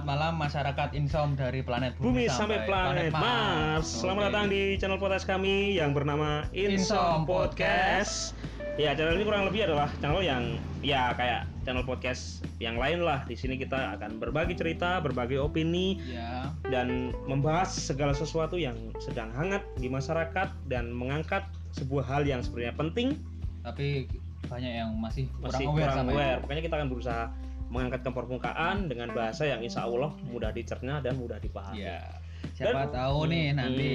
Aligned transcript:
selamat 0.00 0.16
malam 0.16 0.34
masyarakat 0.40 0.88
Insom 0.96 1.36
dari 1.36 1.60
planet 1.60 1.92
Bumi 2.00 2.24
Bumi, 2.24 2.32
sampai 2.32 2.64
planet 2.64 3.12
Mars. 3.12 4.00
Selamat 4.00 4.22
Oke. 4.24 4.28
datang 4.32 4.46
di 4.48 4.62
channel 4.80 4.96
podcast 4.96 5.28
kami 5.28 5.76
yang 5.76 5.92
bernama 5.92 6.48
Insom 6.56 6.72
Insom 6.72 7.18
Podcast. 7.28 8.32
Ya, 8.80 8.96
channel 8.96 9.20
ini 9.20 9.28
kurang 9.28 9.44
lebih 9.44 9.68
adalah 9.68 9.92
channel 10.00 10.24
yang 10.24 10.56
ya 10.80 11.12
kayak 11.20 11.44
channel 11.68 11.84
podcast 11.84 12.40
yang 12.64 12.80
lain 12.80 13.04
lah. 13.04 13.28
Di 13.28 13.36
sini 13.36 13.60
kita 13.60 14.00
akan 14.00 14.16
berbagi 14.16 14.56
cerita, 14.56 15.04
berbagi 15.04 15.36
opini 15.36 16.00
Ya, 16.08 16.48
dan 16.72 17.12
membahas 17.28 17.68
segala 17.68 18.16
sesuatu 18.16 18.56
yang 18.56 18.80
sedang 19.04 19.28
hangat 19.36 19.60
di 19.76 19.92
masyarakat 19.92 20.48
dan 20.64 20.96
mengangkat 20.96 21.44
sebuah 21.76 22.08
hal 22.08 22.24
yang 22.24 22.40
sebenarnya 22.40 22.72
penting 22.72 23.20
tapi 23.60 24.08
banyak 24.48 24.72
yang 24.80 24.96
masih 24.96 25.28
kurang 25.36 25.52
masih 25.52 25.64
aware 25.68 25.84
kurang 25.84 25.96
sama 26.00 26.10
aware. 26.16 26.24
itu. 26.24 26.42
Makanya 26.48 26.62
kita 26.64 26.74
akan 26.80 26.88
berusaha 26.88 27.24
mengangkat 27.70 28.02
ke 28.02 28.10
permukaan 28.10 28.86
dengan 28.86 29.10
bahasa 29.10 29.46
yang 29.46 29.62
insya 29.62 29.86
Allah 29.86 30.10
mudah 30.26 30.50
dicerna 30.50 30.98
dan 30.98 31.14
mudah 31.16 31.38
dipahami. 31.38 31.80
Ya, 31.80 32.02
siapa 32.52 32.86
Dan- 32.86 32.92
tahu 32.92 33.18
nih 33.26 33.46
Hmm, 33.48 33.56
nanti 33.56 33.90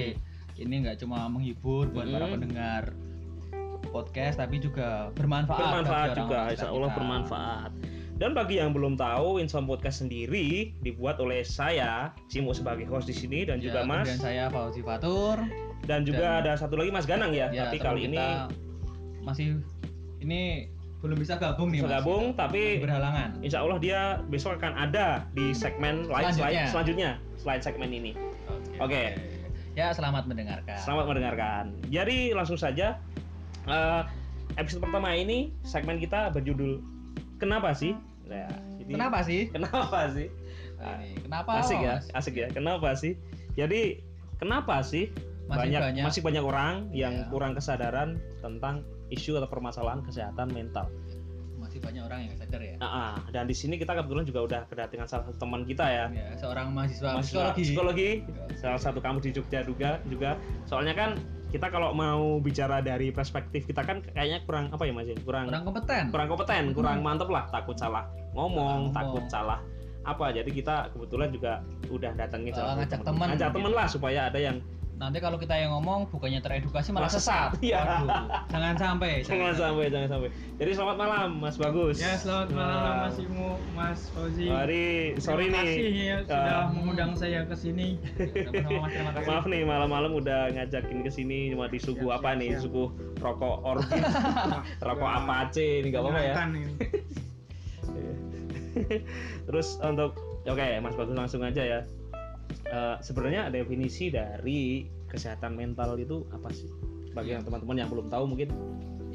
ini 0.56 0.74
nggak 0.80 0.96
cuma 0.98 1.28
menghibur 1.28 1.86
buat 1.88 2.08
para 2.08 2.24
Hmm. 2.24 2.34
pendengar 2.34 2.82
podcast 3.86 4.36
tapi 4.36 4.58
juga 4.58 5.12
bermanfaat. 5.12 5.60
bermanfaat 5.60 6.08
bagi 6.08 6.18
juga 6.18 6.38
insya 6.50 6.68
Allah 6.68 6.90
kita. 6.90 6.98
bermanfaat 6.98 7.70
dan 8.16 8.30
bagi 8.32 8.56
yang 8.56 8.72
belum 8.72 8.96
tahu 8.96 9.36
Insom 9.38 9.68
Podcast 9.68 10.00
sendiri 10.00 10.72
dibuat 10.80 11.20
oleh 11.20 11.44
saya 11.44 12.08
Cimo 12.26 12.50
sebagai 12.50 12.88
host 12.88 13.04
di 13.04 13.12
sini 13.12 13.44
dan 13.44 13.60
Ya, 13.60 13.68
juga 13.70 13.84
Mas 13.84 14.08
kemudian 14.08 14.18
saya 14.18 14.44
Fauzi 14.48 14.80
Fatur. 14.80 15.36
dan 15.84 16.00
juga 16.02 16.40
dan- 16.40 16.40
ada 16.42 16.52
satu 16.56 16.74
lagi 16.74 16.88
Mas 16.88 17.04
Ganang 17.04 17.30
ya, 17.30 17.52
Ya, 17.52 17.68
tapi 17.68 17.76
kali 17.76 18.08
ini 18.08 18.16
masih 19.22 19.60
ini 20.18 20.72
belum 21.06 21.16
bisa 21.16 21.34
gabung 21.36 21.68
nih 21.68 21.78
bisa 21.78 21.88
Mas. 21.88 21.94
gabung 21.96 22.24
tapi 22.32 22.62
berhalangan. 22.78 23.38
Insya 23.38 23.58
Allah 23.58 23.78
dia 23.78 24.00
besok 24.26 24.56
akan 24.56 24.72
ada 24.76 25.24
di 25.30 25.50
segmen 25.52 26.04
lain 26.04 26.28
Selanjutnya. 26.28 26.34
selain 26.34 26.66
selanjutnya 26.68 27.10
selain 27.36 27.60
segmen 27.60 27.90
ini 27.90 28.12
Oke. 28.76 29.14
Ya, 29.72 29.90
selamat 29.90 30.24
mendengarkan. 30.24 30.76
selamat 30.78 31.04
mendengarkan 31.06 31.64
jadi 31.86 32.32
langsung 32.32 32.56
saja 32.56 32.96
eh, 33.64 34.02
episode 34.54 34.82
pertama 34.82 35.12
ini 35.12 35.52
segmen 35.62 35.96
kita 35.96 36.28
berjudul 36.30 36.80
kenapa 37.36 37.70
sih 37.70 37.94
Nah, 38.24 38.50
jadi- 38.76 38.90
Kenapa 38.90 39.18
sih? 39.22 39.40
kenapa 39.54 40.10
sih 40.10 40.26
Ini, 40.76 41.08
kenapa? 41.22 41.50
asik 41.58 41.78
ya 41.78 41.94
Mas? 41.94 42.04
asik 42.12 42.34
ya 42.34 42.48
kenapa 42.48 42.90
sih 42.92 43.14
jadi 43.54 44.02
kenapa 44.36 44.80
sih 44.80 45.08
Masih 45.46 45.60
banyak, 45.62 45.80
banyak. 45.80 46.02
masih 46.02 46.20
banyak 46.20 46.42
orang 46.42 46.74
yang 46.90 47.14
Ya. 47.14 47.28
kurang 47.28 47.52
kesadaran 47.52 48.08
tentang 48.40 48.82
isu 49.08 49.34
atau 49.34 49.46
permasalahan 49.46 50.00
kesehatan 50.00 50.50
mental 50.50 50.86
Masih 51.56 51.80
banyak 51.80 52.02
orang 52.02 52.20
yang 52.22 52.34
sadar 52.36 52.60
ya. 52.60 52.74
nah, 52.76 52.90
ah, 53.10 53.14
dan 53.28 53.44
di 53.44 53.52
sini 53.52 53.74
kita 53.74 53.92
kebetulan 53.92 54.22
juga 54.22 54.40
udah 54.44 54.60
kedatangan 54.66 55.06
salah 55.06 55.24
satu 55.24 55.38
teman 55.38 55.62
kita 55.62 55.82
ya 55.84 56.04
Ya, 56.08 56.26
seorang 56.36 56.70
mahasiswa, 56.70 57.10
mahasiswa 57.12 57.32
psikologi. 57.50 57.62
psikologi 57.64 58.10
Ya. 58.22 58.44
salah 58.56 58.80
satu 58.80 58.98
kamu 58.98 59.18
di 59.20 59.30
Jogja 59.32 59.60
juga 59.62 59.90
juga 60.04 60.30
soalnya 60.62 60.92
kan 60.92 61.10
kita 61.46 61.66
kalau 61.68 61.90
mau 61.90 62.36
bicara 62.38 62.78
dari 62.80 63.08
perspektif 63.08 63.64
kita 63.64 63.80
kan 63.80 64.02
kayaknya 64.04 64.42
kurang 64.42 64.68
apa 64.68 64.82
ya 64.82 64.92
mas 64.92 65.06
ya 65.06 65.16
kurang 65.18 65.46
Kurang 65.46 65.64
kompeten. 65.64 66.04
kurang 66.10 66.28
kompeten 66.28 66.64
kurang 66.72 66.98
Hmm. 67.00 67.06
mantep 67.08 67.28
lah 67.28 67.46
takut 67.48 67.74
salah 67.74 68.04
ngomong 68.32 68.90
Salah 68.90 68.96
takut 68.96 69.22
ngomong. 69.22 69.32
salah 69.32 69.58
apa 70.02 70.30
jadi 70.30 70.46
kita 70.46 70.76
kebetulan 70.92 71.28
juga 71.30 71.52
udah 71.88 72.12
datengin 72.14 72.52
Oh, 72.52 72.56
salah 72.56 72.68
satu 72.68 72.78
ngajak 72.78 72.98
teman. 73.00 73.06
teman. 73.08 73.26
ngajak 73.32 73.50
temen 73.50 73.72
lah 73.72 73.86
supaya 73.86 74.20
ada 74.24 74.38
yang 74.38 74.56
Nanti 74.96 75.20
kalau 75.20 75.36
kita 75.36 75.52
yang 75.52 75.76
ngomong 75.76 76.08
bukannya 76.08 76.40
teredukasi 76.40 76.88
malah 76.88 77.06
sesat. 77.06 77.52
Iya. 77.60 77.84
Waduh, 77.84 78.48
Jangan 78.48 78.74
sampai. 78.74 79.20
jangan 79.20 79.52
sampai 79.52 79.84
jangan 79.86 80.08
sampai 80.08 80.28
jadi 80.56 80.70
selamat 80.72 80.96
malam 80.96 81.28
Mas 81.36 81.56
Bagus 81.56 81.96
Ya 81.96 82.16
selamat 82.16 82.48
malam 82.50 82.80
Nah, 82.80 82.96
Mas 83.04 83.16
Imu, 83.18 83.48
Mas 83.72 84.00
Fauzi. 84.08 84.48
Hari 84.48 84.86
sorry 85.18 85.46
terima 85.46 85.60
kasih 85.60 85.84
nih 85.86 86.04
ya 86.06 86.16
sudah 86.24 86.48
Ah. 86.48 86.64
mengundang 86.72 87.12
saya 87.12 87.44
ke 87.44 87.52
sini. 87.54 88.00
Maaf 89.22 89.44
nih 89.44 89.62
malam-malam 89.62 90.12
udah 90.14 90.48
ngajakin 90.50 91.04
ke 91.04 91.10
sini 91.10 91.52
cuma 91.52 91.68
disuguh 91.68 92.08
Siap, 92.08 92.16
apa 92.16 92.30
siap, 92.30 92.40
nih? 92.40 92.48
siap. 92.50 92.62
Suguh 92.62 92.88
rokok 93.18 93.56
Orbit, 93.62 94.00
rokok 94.86 95.10
Apache 95.14 95.66
ini 95.80 95.88
gak 95.90 96.02
apa-apa 96.02 96.20
ya. 96.22 96.34
Terus 99.46 99.68
untuk 99.78 100.16
oke 100.42 100.66
Mas 100.80 100.94
Bagus 100.94 101.12
langsung 101.14 101.40
aja 101.42 101.60
ya. 101.60 101.80
Eh, 102.66 102.96
sebenarnya 102.98 103.46
definisi 103.48 104.10
dari 104.10 104.82
kesehatan 105.06 105.54
mental 105.54 105.94
itu 105.96 106.26
apa 106.34 106.50
sih? 106.50 106.66
Bagi 107.14 107.32
yang 107.32 107.46
teman-teman 107.46 107.78
yang 107.78 107.88
belum 107.88 108.10
tahu 108.10 108.24
mungkin 108.28 108.50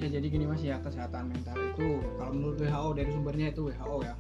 Ya 0.02 0.10
jadi 0.10 0.34
gini 0.34 0.50
Mas 0.50 0.66
ya 0.66 0.82
kesehatan 0.82 1.30
mental 1.30 1.54
itu 1.54 2.02
kalau 2.18 2.34
menurut 2.34 2.58
WHO 2.58 2.90
dari 2.98 3.10
sumbernya 3.14 3.54
itu 3.54 3.70
WHO 3.70 3.98
ya 4.02 4.16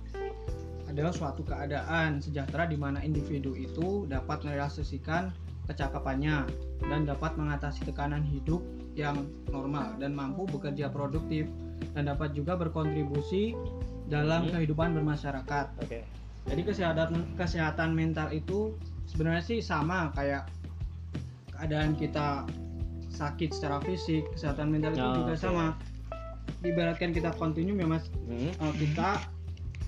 adalah 0.86 1.10
suatu 1.10 1.42
keadaan 1.42 2.22
sejahtera 2.22 2.70
di 2.70 2.78
mana 2.78 3.02
individu 3.02 3.58
itu 3.58 4.06
dapat 4.06 4.46
merealisasikan 4.46 5.34
kecakapannya 5.66 6.46
dan 6.86 7.08
dapat 7.08 7.34
mengatasi 7.34 7.82
tekanan 7.88 8.22
hidup 8.22 8.62
yang 8.94 9.26
normal 9.50 9.98
dan 9.98 10.14
mampu 10.14 10.46
bekerja 10.46 10.92
produktif 10.92 11.50
dan 11.98 12.06
dapat 12.06 12.36
juga 12.38 12.54
berkontribusi 12.60 13.58
dalam 14.06 14.46
Hmm. 14.46 14.60
kehidupan 14.60 14.94
bermasyarakat. 14.94 15.66
oke. 15.82 16.00
Jadi 16.46 16.62
kesehatan 16.62 17.10
kesehatan 17.40 17.96
mental 17.98 18.30
itu 18.30 18.78
sebenarnya 19.06 19.41
sih 19.41 19.59
sama 19.59 20.09
kayak 20.12 20.50
keadaan 21.51 21.94
kita 21.94 22.45
sakit 23.07 23.51
secara 23.51 23.78
fisik, 23.81 24.25
kesehatan 24.31 24.69
mental 24.69 24.91
itu 24.91 25.03
Oh, 25.03 25.16
juga 25.16 25.34
oke. 25.34 25.41
sama. 25.41 25.66
Ibaratkan 26.62 27.09
kita 27.12 27.34
kontinum 27.35 27.75
ya 27.75 27.88
Mas, 27.88 28.06
Hmm, 28.23 28.50
Eh, 28.51 28.73
kita 28.78 29.22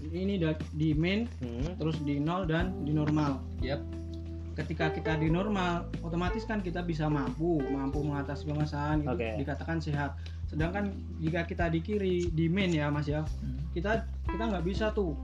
ini 0.03 0.35
di 0.73 0.91
main 0.91 1.25
hmm, 1.39 1.77
terus 1.77 1.97
di 2.01 2.17
nol 2.17 2.43
dan 2.43 2.73
di 2.81 2.91
normal. 2.91 3.39
Yap. 3.59 3.79
Ketika 4.53 4.89
kita 4.89 5.17
di 5.17 5.29
normal, 5.29 5.89
otomatis 6.01 6.43
kan 6.43 6.61
kita 6.61 6.81
bisa 6.81 7.07
mampu 7.07 7.57
mampu 7.65 8.03
mengatasi 8.03 8.45
permasalahan 8.45 9.01
itu 9.01 9.13
dikatakan 9.39 9.81
sehat. 9.81 10.13
Sedangkan 10.45 10.93
jika 11.17 11.41
kita 11.43 11.65
di 11.67 11.79
kiri 11.79 12.29
di 12.29 12.45
main 12.45 12.69
ya 12.69 12.89
Mas 12.89 13.07
ya, 13.07 13.25
Hmm. 13.41 13.57
kita 13.71 14.05
kita 14.27 14.43
nggak 14.45 14.61
bisa 14.63 14.93
tuh 14.93 15.17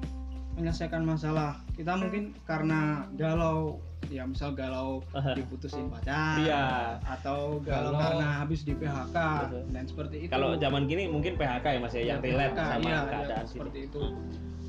menyelesaikan 0.60 1.02
masalah 1.02 1.56
kita 1.72 1.96
mungkin 1.96 2.36
karena 2.44 3.08
galau 3.16 3.80
ya 4.08 4.24
misal 4.24 4.52
galau 4.52 5.00
diputusin 5.34 5.88
pacar 5.88 6.40
Iya. 6.40 7.00
atau 7.02 7.60
galau, 7.62 7.94
Galau. 7.94 8.00
karena 8.02 8.28
habis 8.40 8.62
di 8.62 8.74
PHK 8.74 9.16
Betul. 9.16 9.64
dan 9.70 9.84
seperti 9.86 10.16
itu 10.20 10.30
Kalau 10.30 10.56
zaman 10.56 10.84
gini 10.86 11.08
mungkin 11.08 11.36
PHK 11.36 11.66
ya 11.66 11.80
Mas 11.80 11.94
ya 11.94 12.04
yang 12.06 12.20
Ya, 12.20 12.26
relate 12.26 12.54
PHK, 12.54 12.60
sama 12.66 12.80
iya, 12.82 12.92
iya, 12.92 13.02
keadaan 13.06 13.46
sini. 13.46 13.54
seperti 13.56 13.80
itu 13.86 14.02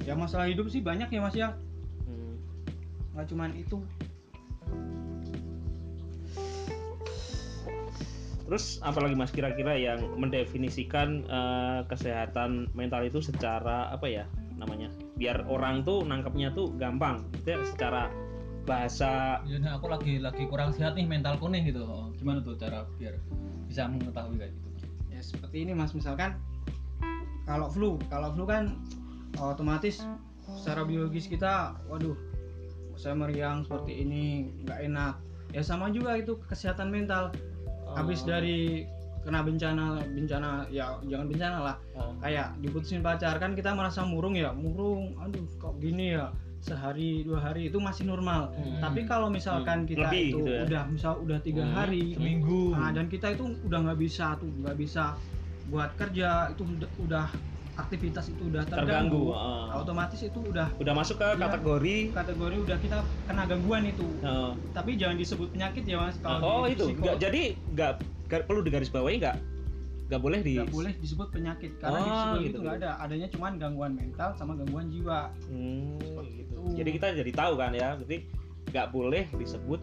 ya 0.01 0.15
masalah 0.15 0.47
hidup 0.47 0.67
sih 0.67 0.81
banyak 0.81 1.09
ya 1.09 1.21
Mas 1.21 1.35
ya 1.35 1.49
Hmm. 2.03 2.35
nggak 3.13 3.27
cuman 3.27 3.51
itu 3.55 3.79
Terus 8.43 8.83
apalagi 8.83 9.15
Mas 9.15 9.31
kira-kira 9.31 9.79
yang 9.79 10.03
mendefinisikan 10.19 11.23
eh, 11.23 11.81
kesehatan 11.87 12.67
mental 12.73 13.07
itu 13.07 13.23
secara 13.23 13.87
apa 13.89 14.11
ya 14.11 14.27
namanya? 14.59 14.91
Biar 15.21 15.45
orang 15.47 15.85
tuh 15.85 16.01
nangkepnya 16.09 16.57
tuh 16.57 16.73
gampang. 16.81 17.29
Itu 17.37 17.61
secara 17.69 18.09
bahasa 18.65 19.45
Ya, 19.45 19.61
nah, 19.61 19.77
aku 19.77 19.93
lagi 19.93 20.17
lagi 20.17 20.49
kurang 20.49 20.73
sehat 20.73 20.97
nih 20.97 21.05
mentalku 21.05 21.53
nih 21.53 21.69
gitu. 21.69 21.85
Gimana 22.17 22.41
tuh 22.41 22.57
cara 22.57 22.89
biar 22.97 23.21
bisa 23.69 23.85
mengetahui 23.87 24.41
kayak 24.41 24.51
gitu? 24.57 24.71
ya 25.21 25.29
seperti 25.29 25.69
ini 25.69 25.77
Mas 25.77 25.93
misalkan 25.93 26.41
kalau 27.45 27.69
flu 27.69 28.01
kalau 28.09 28.33
flu 28.33 28.49
kan 28.49 28.81
otomatis 29.37 30.01
secara 30.57 30.89
biologis 30.89 31.29
kita 31.29 31.77
waduh 31.93 32.17
saya 32.97 33.13
meriang 33.13 33.61
seperti 33.69 34.01
ini 34.01 34.49
nggak 34.65 34.81
enak 34.89 35.15
ya 35.53 35.61
sama 35.61 35.93
juga 35.93 36.17
itu 36.17 36.41
kesehatan 36.49 36.89
mental 36.89 37.37
habis 37.93 38.25
eh, 38.25 38.27
dari 38.27 38.59
kena 39.21 39.41
bencana 39.41 39.85
bencana 40.07 40.65
ya 40.69 40.97
jangan 41.03 41.27
bencana 41.27 41.59
lah 41.63 41.77
eh, 41.93 42.13
kayak 42.21 42.57
diputusin 42.59 43.01
pacar 43.01 43.37
kan 43.37 43.53
kita 43.53 43.73
merasa 43.73 44.01
murung 44.03 44.33
ya 44.33 44.51
murung 44.51 45.13
aduh 45.17 45.45
kok 45.55 45.77
gini 45.77 46.15
ya 46.15 46.33
sehari 46.59 47.25
dua 47.25 47.41
hari 47.43 47.69
itu 47.69 47.77
masih 47.79 48.05
normal 48.05 48.53
Hmm. 48.53 48.81
tapi 48.81 49.05
kalau 49.05 49.29
misalkan 49.29 49.85
kita 49.85 50.09
Lebih 50.09 50.25
itu 50.27 50.39
gitu 50.39 50.51
ya? 50.51 50.61
udah 50.65 50.83
misal 50.87 51.13
udah 51.19 51.39
tiga 51.39 51.63
Hmm, 51.63 51.73
hari 51.75 52.13
Seminggu. 52.13 52.73
nah, 52.73 52.91
dan 52.91 53.09
kita 53.09 53.33
itu 53.33 53.45
udah 53.63 53.79
nggak 53.83 53.99
bisa 53.99 54.37
tuh 54.37 54.49
nggak 54.55 54.77
bisa 54.77 55.17
buat 55.67 55.93
kerja 55.95 56.51
itu 56.51 56.63
udah, 56.63 56.91
udah 56.99 57.27
aktivitas 57.73 58.29
itu 58.29 58.43
udah 58.47 58.61
terganggu. 58.67 59.33
terganggu, 59.33 59.73
eh. 59.73 59.79
otomatis 59.79 60.21
itu 60.21 60.41
udah 60.43 60.69
Udah 60.77 60.93
masuk 60.93 61.17
ke 61.17 61.29
Iya. 61.31 61.41
kategori 61.41 61.97
kategori 62.13 62.57
udah 62.61 62.77
kita 62.79 62.99
kena 63.25 63.45
gangguan 63.47 63.85
itu 63.87 64.09
eh, 64.19 64.53
tapi 64.71 64.97
jangan 64.97 65.17
disebut 65.17 65.49
penyakit 65.51 65.85
ya 65.85 65.97
mas 65.99 66.17
kalau 66.19 66.41
oh 66.43 66.65
itu 66.67 66.85
nggak 66.91 67.17
jadi 67.19 67.43
nggak 67.67 67.93
nggak 68.31 68.47
perlu 68.47 68.63
digarisbawahi 68.63 69.17
nggak 69.19 69.37
nggak 70.11 70.23
boleh 70.23 70.41
di 70.43 70.59
nggak 70.59 70.71
boleh 70.71 70.93
disebut 70.99 71.29
penyakit 71.31 71.71
karena 71.79 71.99
Oh, 71.99 72.07
psikologi 72.07 72.43
gitu, 72.43 72.51
itu 72.51 72.59
nggak 72.63 72.77
gitu. 72.79 72.87
ada 72.87 72.91
adanya 72.99 73.29
cuman 73.31 73.53
gangguan 73.59 73.93
mental 73.95 74.31
sama 74.35 74.53
gangguan 74.55 74.87
jiwa 74.91 75.21
Hmm, 75.47 75.99
Seperti 75.99 76.31
gitu. 76.39 76.55
itu. 76.59 76.75
Jadi 76.79 76.91
kita 76.95 77.07
jadi 77.15 77.33
tahu 77.35 77.53
kan 77.59 77.71
ya, 77.75 77.89
berarti 77.99 78.19
nggak 78.71 78.87
boleh 78.91 79.25
disebut 79.35 79.81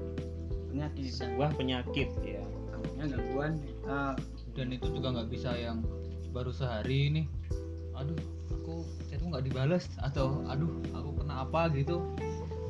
penyakit 0.71 1.03
sebuah 1.11 1.49
penyakit 1.55 2.09
ya. 2.23 2.43
namanya 2.71 3.15
gangguan 3.15 3.51
mental 3.59 4.13
Dan 4.51 4.67
itu 4.73 4.87
juga 4.89 5.07
nggak 5.15 5.29
bisa 5.29 5.51
yang 5.53 5.79
baru 6.31 6.51
sehari 6.51 7.13
nih. 7.13 7.25
Aduh, 7.95 8.17
aku 8.51 8.83
chatku 9.07 9.31
nggak 9.31 9.45
dibales 9.47 9.87
atau 9.97 10.43
aduh 10.45 10.69
aku 10.91 11.09
kena 11.19 11.43
apa 11.43 11.71
gitu. 11.71 12.03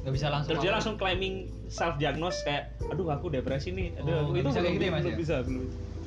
Nggak 0.08 0.16
bisa 0.16 0.32
langsung 0.32 0.50
terus 0.56 0.64
dia 0.64 0.72
apa- 0.72 0.78
langsung 0.80 0.96
claiming 0.96 1.36
self 1.68 2.00
diagnose 2.00 2.40
kayak 2.48 2.72
aduh 2.88 3.12
aku 3.12 3.28
depresi 3.28 3.76
nih. 3.76 3.92
Aduh 4.00 4.08
Oh, 4.08 4.20
aku 4.24 4.40
itu 4.40 4.48
bisa 4.48 4.60
kayak 4.64 4.74
gitu 4.80 4.86
ya, 4.88 4.92
Mas, 4.96 5.04
belum 5.04 5.12
ya? 5.12 5.18
bisa 5.20 5.36
belum. 5.44 5.64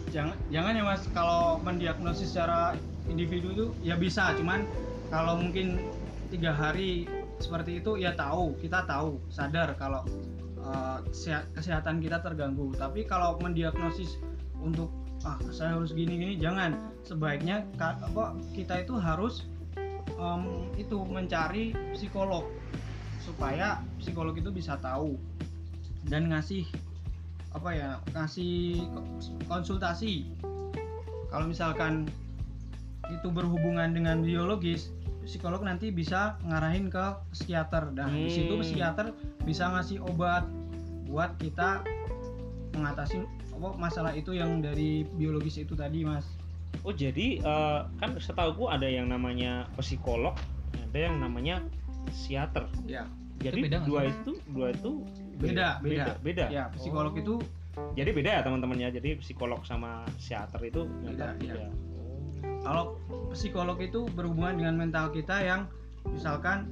Jangan 0.09 0.37
jangan 0.49 0.73
ya 0.73 0.83
mas 0.83 1.03
kalau 1.13 1.43
mendiagnosis 1.61 2.33
secara 2.33 2.81
individu 3.05 3.53
itu 3.53 3.67
ya 3.85 4.01
bisa 4.01 4.33
cuman 4.41 4.65
kalau 5.13 5.37
mungkin 5.37 5.85
tiga 6.33 6.51
hari 6.51 7.05
seperti 7.37 7.85
itu 7.85 8.01
ya 8.01 8.17
tahu 8.17 8.57
kita 8.57 8.89
tahu 8.89 9.21
sadar 9.29 9.77
kalau 9.77 10.01
uh, 10.57 11.05
seha- 11.13 11.45
kesehatan 11.53 12.01
kita 12.01 12.25
terganggu. 12.25 12.73
Tapi 12.73 13.05
kalau 13.05 13.37
mendiagnosis 13.37 14.17
untuk 14.57 14.89
ah 15.21 15.37
saya 15.53 15.77
harus 15.77 15.93
gini 15.93 16.17
gini 16.17 16.35
jangan. 16.41 16.73
Sebaiknya 17.05 17.69
apa 17.77 18.33
kita 18.57 18.81
itu 18.81 18.97
harus 18.97 19.45
em, 20.17 20.43
itu 20.75 20.97
mencari 21.05 21.77
psikolog 21.93 22.49
supaya 23.23 23.85
psikolog 24.01 24.33
itu 24.37 24.49
bisa 24.49 24.81
tahu 24.81 25.21
dan 26.09 26.33
ngasih 26.33 26.65
apa 27.51 27.71
ya 27.75 27.91
ngasih 28.15 28.87
konsultasi. 29.51 30.31
Kalau 31.31 31.47
misalkan 31.47 32.07
itu 33.11 33.27
berhubungan 33.31 33.91
dengan 33.91 34.23
biologis 34.23 34.91
psikolog 35.27 35.63
nanti 35.63 35.91
bisa 35.91 36.39
ngarahin 36.47 36.89
ke 36.89 37.05
psikiater. 37.35 37.91
Dan 37.95 38.15
di 38.15 38.31
situ 38.31 38.55
Hmm. 38.55 38.63
psikiater 38.63 39.07
bisa 39.43 39.71
ngasih 39.71 40.03
obat 40.03 40.47
buat 41.11 41.35
kita 41.43 41.83
mengatasi 42.75 43.27
apa 43.61 43.69
masalah 43.77 44.15
itu 44.15 44.33
yang 44.33 44.63
dari 44.63 45.05
biologis 45.19 45.61
itu 45.61 45.75
tadi 45.75 46.07
mas. 46.07 46.25
Oh 46.87 46.95
jadi 46.95 47.43
eh, 47.43 47.81
kan 47.99 48.17
setauku 48.17 48.71
ada 48.71 48.87
yang 48.87 49.11
namanya 49.11 49.67
psikolog 49.77 50.39
ada 50.71 50.99
yang 50.99 51.19
namanya 51.19 51.61
psikiater 52.09 52.65
ya 52.89 53.05
jadi 53.41 53.61
beda 53.65 53.77
nggak 53.81 53.89
dua 53.89 54.01
sih? 54.05 54.13
itu 54.13 54.33
dua 54.53 54.67
itu 54.73 54.91
beda 55.41 55.69
beda 55.81 55.81
beda, 55.85 56.13
beda. 56.25 56.47
ya 56.53 56.65
psikolog 56.77 57.13
Oh. 57.17 57.23
itu 57.23 57.35
jadi 57.95 58.11
beda 58.13 58.31
ya 58.31 58.41
teman-teman 58.43 58.77
ya 58.77 58.89
jadi 58.91 59.17
psikolog 59.23 59.63
sama 59.63 60.03
psikiater 60.19 60.61
itu 60.67 60.91
Beda, 61.07 61.33
ternyata 61.39 61.65
iya. 61.65 61.69
kalau 62.67 62.99
psikolog 63.31 63.79
itu 63.79 64.11
berhubungan 64.13 64.59
dengan 64.59 64.75
mental 64.77 65.15
kita 65.15 65.39
yang 65.41 65.71
misalkan 66.11 66.67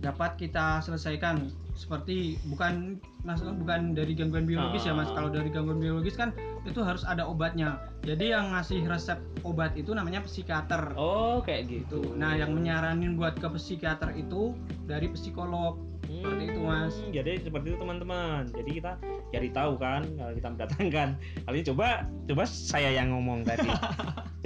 dapat 0.00 0.38
kita 0.38 0.78
selesaikan 0.86 1.50
seperti 1.76 2.40
bukan 2.48 2.96
maksudnya 3.22 3.54
bukan 3.54 3.92
dari 3.92 4.16
gangguan 4.16 4.48
biologis 4.48 4.88
ya 4.88 4.96
mas. 4.96 5.12
Ah. 5.12 5.20
kalau 5.20 5.28
dari 5.28 5.52
gangguan 5.52 5.78
biologis 5.78 6.16
kan 6.16 6.32
itu 6.64 6.80
harus 6.80 7.04
ada 7.04 7.28
obatnya. 7.28 7.78
Jadi 8.02 8.32
yang 8.32 8.56
ngasih 8.56 8.82
resep 8.88 9.20
obat 9.44 9.76
itu 9.76 9.92
namanya 9.92 10.24
psikiater. 10.24 10.96
Oh 10.96 11.44
kayak 11.44 11.68
gitu. 11.68 12.00
Tuh. 12.00 12.18
nah 12.18 12.34
yang 12.34 12.56
menyaranin 12.56 13.14
buat 13.14 13.36
ke 13.36 13.46
psikiater 13.52 14.16
itu 14.16 14.56
dari 14.88 15.12
psikolog. 15.12 15.78
Seperti 16.06 16.54
itu, 16.54 16.60
Mas. 16.62 16.94
Hmm, 16.94 17.10
jadi 17.10 17.32
seperti 17.42 17.66
itu 17.74 17.78
teman-teman. 17.82 18.46
Jadi 18.54 18.70
kita 18.78 18.94
jadi 19.34 19.48
tahu 19.50 19.74
kan 19.74 20.06
kalau 20.06 20.32
kita 20.38 20.48
mendatangkan. 20.54 21.08
Kali 21.18 21.56
ini 21.58 21.66
coba 21.66 22.06
coba 22.30 22.42
saya 22.46 22.90
yang 22.94 23.12
ngomong 23.12 23.44
tadi. 23.44 23.66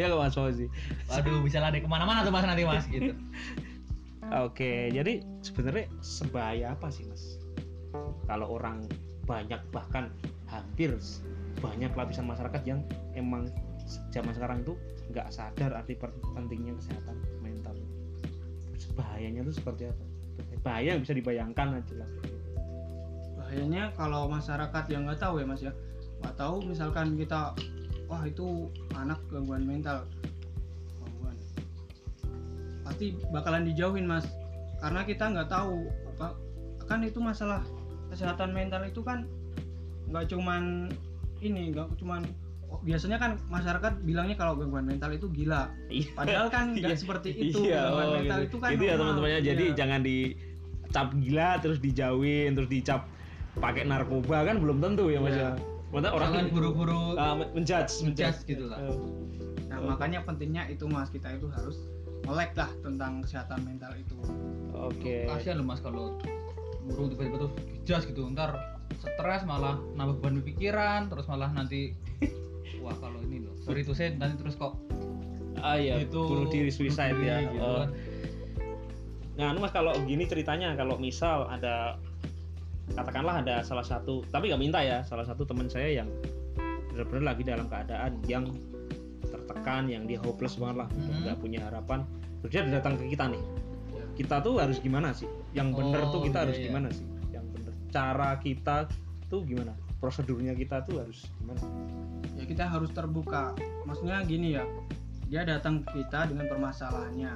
Ya 0.00 0.08
mas 0.16 0.32
Fauzi. 0.32 0.64
Waduh 1.12 1.44
bisa 1.44 1.60
lari 1.60 1.84
ke 1.84 1.88
mana-mana 1.90 2.24
tuh 2.24 2.32
mas 2.32 2.48
nanti 2.48 2.64
mas 2.64 2.88
gitu 2.88 3.12
Oke, 4.30 4.94
jadi 4.94 5.26
sebenarnya 5.42 5.90
sebahaya 5.98 6.78
apa 6.78 6.86
sih 6.86 7.02
mas? 7.10 7.42
Kalau 8.30 8.46
orang 8.54 8.86
banyak 9.26 9.58
bahkan 9.74 10.06
hampir 10.46 10.94
banyak 11.58 11.90
lapisan 11.98 12.30
masyarakat 12.30 12.62
yang 12.62 12.78
emang 13.18 13.50
zaman 14.14 14.30
sekarang 14.30 14.62
itu 14.62 14.78
nggak 15.10 15.26
sadar 15.34 15.74
arti 15.74 15.98
pentingnya 16.34 16.78
kesehatan 16.78 17.18
mental. 17.42 17.74
Bahayanya 18.94 19.42
itu 19.42 19.58
seperti 19.58 19.90
apa? 19.90 20.04
Bahaya 20.62 20.94
bisa 21.02 21.10
dibayangkan 21.10 21.82
aja 21.82 21.94
lah. 22.06 22.10
bahayanya 23.34 23.90
kalau 23.98 24.30
masyarakat 24.30 24.84
yang 24.94 25.10
nggak 25.10 25.18
tahu 25.18 25.42
ya 25.42 25.46
mas 25.48 25.58
ya 25.58 25.74
nggak 26.22 26.38
tahu 26.38 26.62
misalkan 26.62 27.18
kita 27.18 27.50
wah 28.06 28.22
itu 28.22 28.70
anak 28.94 29.18
gangguan 29.26 29.66
mental 29.66 30.06
pasti 32.90 33.14
bakalan 33.30 33.62
dijauhin 33.70 34.02
mas 34.02 34.26
karena 34.82 35.06
kita 35.06 35.30
nggak 35.30 35.46
tahu 35.46 35.86
apa 36.18 36.34
kan 36.90 37.06
itu 37.06 37.22
masalah 37.22 37.62
kesehatan 38.10 38.50
mental 38.50 38.82
itu 38.82 38.98
kan 39.06 39.30
nggak 40.10 40.26
cuman 40.26 40.90
ini 41.38 41.70
nggak 41.70 41.86
cuman 42.02 42.26
oh, 42.66 42.82
biasanya 42.82 43.22
kan 43.22 43.38
masyarakat 43.46 44.02
bilangnya 44.02 44.34
kalau 44.34 44.58
gangguan 44.58 44.90
mental 44.90 45.14
itu 45.14 45.30
gila 45.30 45.70
padahal 46.18 46.50
kan 46.50 46.72
nggak 46.74 46.98
Iya, 46.98 46.98
seperti 46.98 47.30
itu 47.30 47.62
iya, 47.62 47.86
gangguan 47.86 48.06
oh, 48.10 48.14
mental 48.18 48.38
gitu. 48.42 48.48
itu 48.50 48.56
kan 48.58 48.70
Gitu 48.74 48.84
ya 48.90 48.94
teman-temannya. 48.98 49.40
Jadi 49.46 49.64
Iya. 49.70 49.76
jangan 49.78 50.00
dicap 50.02 51.08
gila 51.14 51.48
terus 51.62 51.78
dijauhin 51.78 52.50
terus 52.58 52.68
dicap 52.68 53.06
pakai 53.62 53.86
narkoba 53.86 54.42
kan 54.50 54.58
belum 54.58 54.82
tentu 54.82 55.14
ya 55.14 55.22
mas 55.22 55.38
Iya. 55.38 55.46
ya. 55.46 55.50
Maksudnya 55.90 56.10
orang 56.14 56.30
jangan 56.34 56.46
buru-buru 56.54 56.98
uh, 57.18 57.34
menjudge, 57.54 57.94
menjudge 58.02 58.38
gitu 58.50 58.66
lah 58.66 58.78
Uh, 58.82 59.30
Nah, 59.70 59.94
makanya 59.94 60.26
pentingnya 60.26 60.66
itu 60.66 60.82
Mas, 60.90 61.14
kita 61.14 61.30
itu 61.30 61.46
harus 61.46 61.78
melek 62.22 62.52
lah 62.54 62.70
tentang 62.80 63.20
kesehatan 63.22 63.60
mental 63.62 63.92
itu. 63.94 64.16
Oke. 64.72 65.28
kasihan 65.28 65.60
loh 65.60 65.66
mas 65.66 65.80
kalau 65.80 66.16
buru 66.82 67.08
tiba-tiba 67.08 67.36
tuh 67.38 67.50
jas 67.84 68.02
gitu 68.02 68.24
ntar 68.32 68.56
stres 68.96 69.44
malah 69.44 69.76
nambah 69.94 70.18
beban 70.18 70.40
pikiran 70.40 71.06
terus 71.06 71.24
malah 71.24 71.48
nanti 71.50 71.92
wah 72.82 72.96
kalau 72.96 73.20
ini 73.22 73.44
loh 73.44 73.52
sorry 73.60 73.80
tuh 73.80 73.92
saya 73.92 74.12
nanti 74.14 74.36
terus 74.36 74.54
kok 74.54 74.76
Ah 75.60 75.76
iya, 75.76 76.00
itu 76.00 76.16
bunuh 76.16 76.48
diri 76.48 76.72
suicide 76.72 77.12
bunuh 77.12 77.20
diri 77.20 77.28
ya. 77.28 77.36
gitu 77.44 77.60
Oh. 77.60 77.76
kan. 77.78 77.88
Nah, 79.36 79.46
anu 79.52 79.58
mas 79.60 79.68
kalau 79.70 79.92
gini 80.04 80.24
ceritanya 80.24 80.72
kalau 80.72 80.96
misal 80.96 81.44
ada 81.46 82.00
katakanlah 82.90 83.44
ada 83.44 83.60
salah 83.60 83.84
satu, 83.84 84.24
tapi 84.28 84.48
nggak 84.48 84.56
minta 84.56 84.80
ya, 84.80 85.04
salah 85.04 85.20
satu 85.22 85.44
teman 85.44 85.68
saya 85.68 86.00
yang 86.00 86.08
benar-benar 86.88 87.36
lagi 87.36 87.42
dalam 87.44 87.68
keadaan 87.68 88.12
yang 88.24 88.48
tertekan, 89.50 89.90
yang 89.90 90.06
dia 90.06 90.22
hopeless 90.22 90.54
banget 90.54 90.86
lah, 90.86 90.88
Mhm. 90.94 91.26
nggak 91.26 91.36
punya 91.42 91.60
harapan. 91.66 92.06
Terus 92.40 92.50
dia 92.54 92.62
datang 92.70 92.94
ke 92.94 93.04
kita 93.10 93.26
nih. 93.26 93.42
Kita 94.14 94.38
tuh 94.44 94.62
harus 94.62 94.78
gimana 94.78 95.10
sih? 95.10 95.26
Yang 95.50 95.68
bener 95.82 96.02
tuh 96.12 96.20
Oh, 96.20 96.24
kita 96.24 96.38
iya, 96.38 96.44
harus 96.46 96.56
iya. 96.56 96.66
gimana 96.70 96.88
sih? 96.94 97.06
Yang 97.34 97.44
bener. 97.56 97.72
Cara 97.90 98.30
kita 98.38 98.76
tuh 99.26 99.40
gimana? 99.42 99.72
Prosedurnya 99.98 100.54
kita 100.56 100.86
tuh 100.86 101.02
harus 101.02 101.26
gimana? 101.40 101.60
Ya 102.38 102.44
kita 102.46 102.64
harus 102.68 102.90
terbuka. 102.94 103.52
Maksudnya 103.84 104.22
gini 104.24 104.56
ya, 104.56 104.64
dia 105.28 105.42
datang 105.44 105.84
ke 105.84 106.04
kita 106.04 106.30
dengan 106.30 106.48
permasalahannya. 106.48 107.32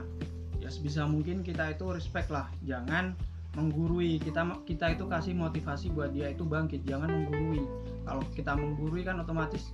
Ya 0.61 0.69
sebisa 0.73 1.05
mungkin 1.05 1.45
kita 1.45 1.77
itu 1.77 1.85
respect 1.93 2.33
lah, 2.33 2.49
jangan 2.65 3.13
menggurui. 3.53 4.17
Kita 4.17 4.65
kita 4.65 4.97
itu 4.97 5.05
kasih 5.09 5.37
motivasi 5.37 5.93
buat 5.93 6.13
dia 6.13 6.33
itu 6.33 6.45
bangkit, 6.45 6.89
jangan 6.89 7.13
menggurui. 7.13 7.65
Kalau 8.05 8.25
kita 8.33 8.53
menggurui 8.57 9.05
kan 9.05 9.21
otomatis 9.21 9.73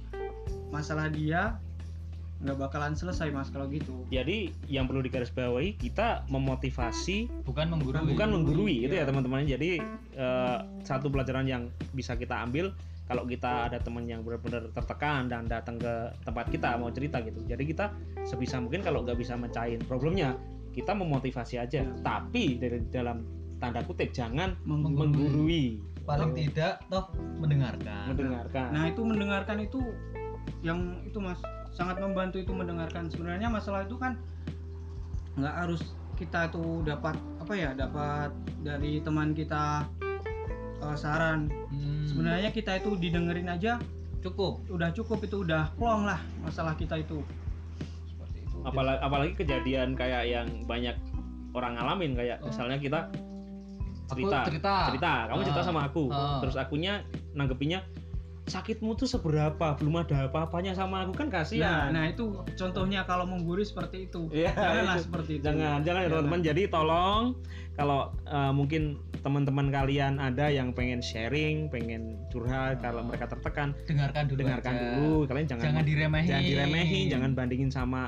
masalah 0.70 1.10
dia 1.10 1.58
nggak 2.40 2.56
bakalan 2.58 2.96
selesai 2.96 3.28
mas 3.28 3.48
kalau 3.48 3.68
gitu. 3.68 4.08
Jadi 4.08 4.48
yang 4.66 4.88
perlu 4.88 5.00
digarisbawahi 5.00 5.76
kita 5.76 6.24
memotivasi 6.26 7.28
bukan 7.44 7.68
menggurui. 7.68 8.10
bukan 8.10 8.28
menggurui 8.30 8.76
itu 8.82 8.94
Iya. 8.94 9.04
ya 9.04 9.08
teman-teman. 9.08 9.44
Jadi 9.44 9.70
eh, 10.16 10.58
satu 10.80 11.08
pelajaran 11.08 11.44
yang 11.44 11.62
bisa 11.92 12.16
kita 12.16 12.40
ambil 12.40 12.72
kalau 13.04 13.26
kita 13.26 13.68
ada 13.68 13.76
teman 13.76 14.06
yang 14.06 14.22
benar-benar 14.22 14.70
tertekan 14.70 15.26
dan 15.26 15.44
datang 15.44 15.76
ke 15.76 15.92
tempat 16.22 16.48
kita 16.48 16.78
mau 16.78 16.88
cerita 16.88 17.20
gitu. 17.20 17.44
Jadi 17.44 17.62
kita 17.66 17.92
sebisa 18.22 18.56
mungkin 18.56 18.80
kalau 18.80 19.02
nggak 19.02 19.18
bisa 19.18 19.36
mecahin 19.36 19.82
problemnya 19.82 20.32
kita 20.70 20.94
memotivasi 20.94 21.58
aja. 21.58 21.84
Tapi 22.00 22.56
dari 22.56 22.80
dalam 22.88 23.20
tanda 23.58 23.84
kutip 23.84 24.10
jangan 24.10 24.56
Menggurui. 24.64 24.96
menggurui. 24.96 25.64
Paling 26.00 26.32
tidak 26.32 26.80
toh 26.88 27.12
mendengarkan. 27.36 28.08
Mendengarkan. 28.08 28.68
Nah 28.72 28.88
itu 28.88 29.04
mendengarkan 29.04 29.56
itu 29.60 29.80
yang 30.62 30.78
itu 31.04 31.20
mas 31.20 31.36
sangat 31.70 31.98
membantu 31.98 32.36
itu 32.36 32.50
mendengarkan. 32.50 33.08
Sebenarnya 33.08 33.48
masalah 33.48 33.84
itu 33.84 33.96
kan 33.96 34.18
nggak 35.38 35.54
harus 35.56 35.80
kita 36.14 36.52
itu 36.52 36.84
dapat 36.84 37.16
apa 37.40 37.52
ya 37.56 37.70
dapat 37.72 38.28
dari 38.60 39.00
teman 39.00 39.32
kita 39.32 39.86
eh, 40.80 40.96
saran. 40.96 41.48
Hmm, 41.70 42.04
sebenarnya 42.04 42.50
kita 42.50 42.76
itu 42.76 42.96
didengerin 42.96 43.48
aja 43.48 43.80
cukup. 44.20 44.60
Udah 44.68 44.92
cukup 44.92 45.24
itu 45.24 45.42
udah 45.42 45.72
plong 45.76 46.04
lah 46.04 46.20
masalah 46.40 46.76
kita 46.76 47.00
itu. 47.00 47.24
Seperti 48.04 48.44
itu. 48.44 48.56
Apalagi, 48.62 48.98
apalagi 49.00 49.32
kejadian 49.36 49.96
kayak 49.96 50.22
yang 50.24 50.48
banyak 50.64 50.96
orang 51.50 51.74
ngalamin 51.74 52.12
kayak 52.14 52.38
Oh. 52.40 52.48
misalnya 52.48 52.76
kita 52.76 53.00
Aku 54.10 54.26
cerita. 54.26 54.38
cerita. 54.50 54.74
Cerita. 54.90 55.12
Kamu 55.30 55.40
cerita 55.46 55.62
Ah, 55.62 55.66
sama 55.66 55.80
aku. 55.86 56.04
Ah. 56.10 56.42
terus 56.42 56.58
akunya 56.58 57.00
nanggepinnya 57.32 57.80
sakitmu 58.48 58.96
tuh 58.96 59.08
seberapa? 59.10 59.76
Belum 59.76 60.00
ada 60.00 60.30
apa-apanya 60.30 60.72
sama 60.72 61.04
aku 61.04 61.12
kan 61.12 61.28
nah, 61.28 61.42
kasihan. 61.42 61.90
Nah 61.92 62.08
itu 62.08 62.40
contohnya 62.56 63.04
kalau 63.04 63.28
mengguri 63.28 63.66
seperti 63.66 64.08
itu. 64.08 64.30
Iya, 64.32 64.54
janganlah 64.56 64.96
itu. 64.96 65.04
seperti 65.04 65.32
itu. 65.38 65.44
Jangan 65.44 65.78
jangan 65.84 66.00
ya 66.00 66.08
teman-teman. 66.08 66.40
Jadi 66.40 66.62
tolong 66.72 67.22
kalau 67.76 68.00
eh, 68.26 68.52
mungkin 68.52 68.82
teman-teman 69.20 69.68
kalian 69.68 70.16
ada 70.16 70.48
yang 70.48 70.72
pengen 70.72 71.04
sharing 71.04 71.68
pengen 71.68 72.16
curhat 72.32 72.80
Ah. 72.80 72.92
kalau 72.92 73.04
mereka 73.04 73.28
tertekan 73.28 73.76
dengarkan 73.84 74.24
dulu 74.28 74.38
dengarkan 74.40 74.72
aja. 74.72 74.82
dulu. 74.96 75.14
Kalian 75.28 75.46
jangan 75.46 75.64
jangan 75.68 75.84
diremehin. 75.84 76.28
jangan 76.30 76.44
diremehin 76.48 77.04
jangan 77.08 77.30
bandingin 77.36 77.70
sama 77.70 78.02